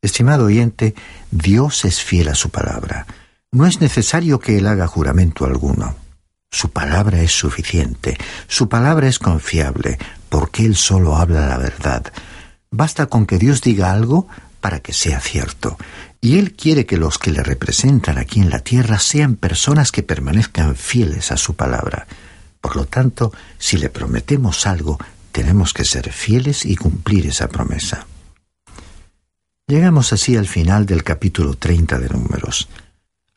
Estimado 0.02 0.44
oyente, 0.44 0.94
Dios 1.32 1.84
es 1.84 2.00
fiel 2.00 2.28
a 2.28 2.36
su 2.36 2.50
palabra. 2.50 3.08
No 3.50 3.66
es 3.66 3.80
necesario 3.80 4.38
que 4.38 4.56
Él 4.56 4.68
haga 4.68 4.86
juramento 4.86 5.46
alguno. 5.46 5.96
Su 6.50 6.70
palabra 6.70 7.22
es 7.22 7.32
suficiente, 7.32 8.18
su 8.48 8.68
palabra 8.68 9.06
es 9.06 9.18
confiable, 9.18 9.98
porque 10.28 10.64
Él 10.64 10.76
solo 10.76 11.16
habla 11.16 11.46
la 11.46 11.58
verdad. 11.58 12.12
Basta 12.70 13.06
con 13.06 13.26
que 13.26 13.38
Dios 13.38 13.62
diga 13.62 13.92
algo 13.92 14.26
para 14.60 14.80
que 14.80 14.92
sea 14.92 15.20
cierto. 15.20 15.78
Y 16.20 16.38
Él 16.38 16.52
quiere 16.54 16.86
que 16.86 16.96
los 16.96 17.18
que 17.18 17.30
le 17.30 17.42
representan 17.42 18.18
aquí 18.18 18.40
en 18.40 18.50
la 18.50 18.58
tierra 18.58 18.98
sean 18.98 19.36
personas 19.36 19.92
que 19.92 20.02
permanezcan 20.02 20.76
fieles 20.76 21.32
a 21.32 21.36
su 21.36 21.54
palabra. 21.54 22.06
Por 22.60 22.76
lo 22.76 22.84
tanto, 22.84 23.32
si 23.58 23.78
le 23.78 23.88
prometemos 23.88 24.66
algo, 24.66 24.98
tenemos 25.32 25.72
que 25.72 25.84
ser 25.84 26.12
fieles 26.12 26.66
y 26.66 26.76
cumplir 26.76 27.26
esa 27.26 27.48
promesa. 27.48 28.06
Llegamos 29.66 30.12
así 30.12 30.36
al 30.36 30.48
final 30.48 30.84
del 30.84 31.04
capítulo 31.04 31.54
30 31.54 32.00
de 32.00 32.08
Números. 32.08 32.68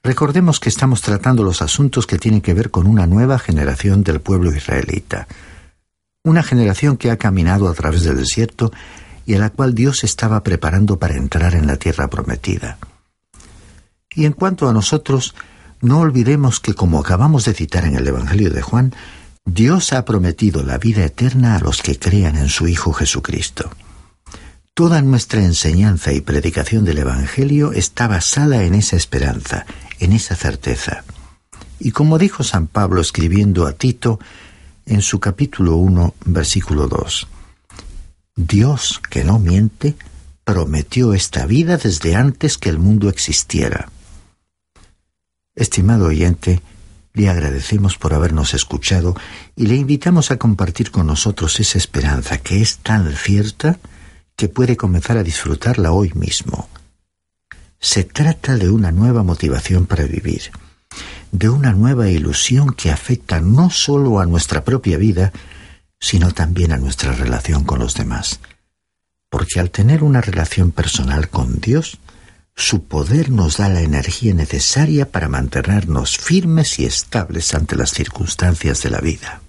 Recordemos 0.05 0.59
que 0.59 0.67
estamos 0.67 1.01
tratando 1.01 1.43
los 1.43 1.61
asuntos 1.61 2.05
que 2.07 2.19
tienen 2.19 2.41
que 2.41 2.53
ver 2.53 2.71
con 2.71 2.87
una 2.87 3.07
nueva 3.07 3.39
generación 3.39 4.03
del 4.03 4.19
pueblo 4.19 4.53
israelita, 4.53 5.29
una 6.25 6.43
generación 6.43 6.97
que 6.97 7.09
ha 7.09 7.15
caminado 7.15 7.69
a 7.69 7.73
través 7.73 8.03
del 8.03 8.17
desierto 8.17 8.73
y 9.25 9.35
a 9.35 9.39
la 9.39 9.49
cual 9.49 9.73
Dios 9.73 10.03
estaba 10.03 10.43
preparando 10.43 10.99
para 10.99 11.15
entrar 11.15 11.55
en 11.55 11.67
la 11.67 11.77
tierra 11.77 12.09
prometida. 12.09 12.79
Y 14.13 14.25
en 14.25 14.33
cuanto 14.33 14.67
a 14.67 14.73
nosotros, 14.73 15.35
no 15.79 16.01
olvidemos 16.01 16.59
que, 16.59 16.73
como 16.73 16.99
acabamos 16.99 17.45
de 17.45 17.53
citar 17.53 17.85
en 17.85 17.95
el 17.95 18.05
Evangelio 18.05 18.49
de 18.49 18.61
Juan, 18.61 18.93
Dios 19.45 19.93
ha 19.93 20.03
prometido 20.03 20.63
la 20.63 20.77
vida 20.77 21.05
eterna 21.05 21.55
a 21.55 21.59
los 21.59 21.81
que 21.81 21.97
crean 21.97 22.35
en 22.35 22.49
su 22.49 22.67
Hijo 22.67 22.91
Jesucristo. 22.91 23.71
Toda 24.73 25.01
nuestra 25.01 25.43
enseñanza 25.43 26.11
y 26.11 26.19
predicación 26.19 26.83
del 26.83 26.97
Evangelio 26.97 27.71
está 27.71 28.07
basada 28.07 28.63
en 28.63 28.73
esa 28.73 28.95
esperanza, 28.95 29.65
en 30.03 30.13
esa 30.13 30.35
certeza. 30.35 31.03
Y 31.79 31.91
como 31.91 32.17
dijo 32.17 32.43
San 32.43 32.67
Pablo 32.67 33.01
escribiendo 33.01 33.67
a 33.67 33.73
Tito 33.73 34.19
en 34.85 35.01
su 35.01 35.19
capítulo 35.19 35.75
1, 35.77 36.15
versículo 36.25 36.87
2, 36.87 37.27
Dios, 38.35 39.01
que 39.09 39.23
no 39.23 39.39
miente, 39.39 39.95
prometió 40.43 41.13
esta 41.13 41.45
vida 41.45 41.77
desde 41.77 42.15
antes 42.15 42.57
que 42.57 42.69
el 42.69 42.79
mundo 42.79 43.09
existiera. 43.09 43.89
Estimado 45.55 46.05
oyente, 46.05 46.61
le 47.13 47.29
agradecemos 47.29 47.97
por 47.97 48.13
habernos 48.13 48.53
escuchado 48.53 49.15
y 49.55 49.67
le 49.67 49.75
invitamos 49.75 50.31
a 50.31 50.37
compartir 50.37 50.89
con 50.89 51.05
nosotros 51.07 51.59
esa 51.59 51.77
esperanza 51.77 52.39
que 52.39 52.61
es 52.61 52.77
tan 52.77 53.15
cierta 53.15 53.77
que 54.35 54.49
puede 54.49 54.77
comenzar 54.77 55.17
a 55.17 55.23
disfrutarla 55.23 55.91
hoy 55.91 56.11
mismo. 56.15 56.67
Se 57.83 58.05
trata 58.05 58.55
de 58.55 58.69
una 58.69 58.93
nueva 58.93 59.23
motivación 59.23 59.87
para 59.87 60.05
vivir, 60.05 60.51
de 61.33 61.49
una 61.49 61.73
nueva 61.73 62.07
ilusión 62.07 62.73
que 62.73 62.91
afecta 62.91 63.41
no 63.41 63.69
solo 63.69 64.21
a 64.21 64.25
nuestra 64.25 64.63
propia 64.63 64.97
vida, 64.97 65.33
sino 65.99 66.31
también 66.31 66.71
a 66.71 66.77
nuestra 66.77 67.11
relación 67.11 67.65
con 67.65 67.79
los 67.79 67.93
demás. 67.95 68.39
Porque 69.29 69.59
al 69.59 69.69
tener 69.69 70.01
una 70.01 70.21
relación 70.21 70.71
personal 70.71 71.27
con 71.27 71.59
Dios, 71.59 71.99
su 72.55 72.85
poder 72.85 73.29
nos 73.29 73.57
da 73.57 73.67
la 73.67 73.81
energía 73.81 74.33
necesaria 74.33 75.11
para 75.11 75.27
mantenernos 75.27 76.17
firmes 76.17 76.79
y 76.79 76.85
estables 76.85 77.53
ante 77.53 77.75
las 77.75 77.91
circunstancias 77.91 78.81
de 78.81 78.89
la 78.91 79.01
vida. 79.01 79.41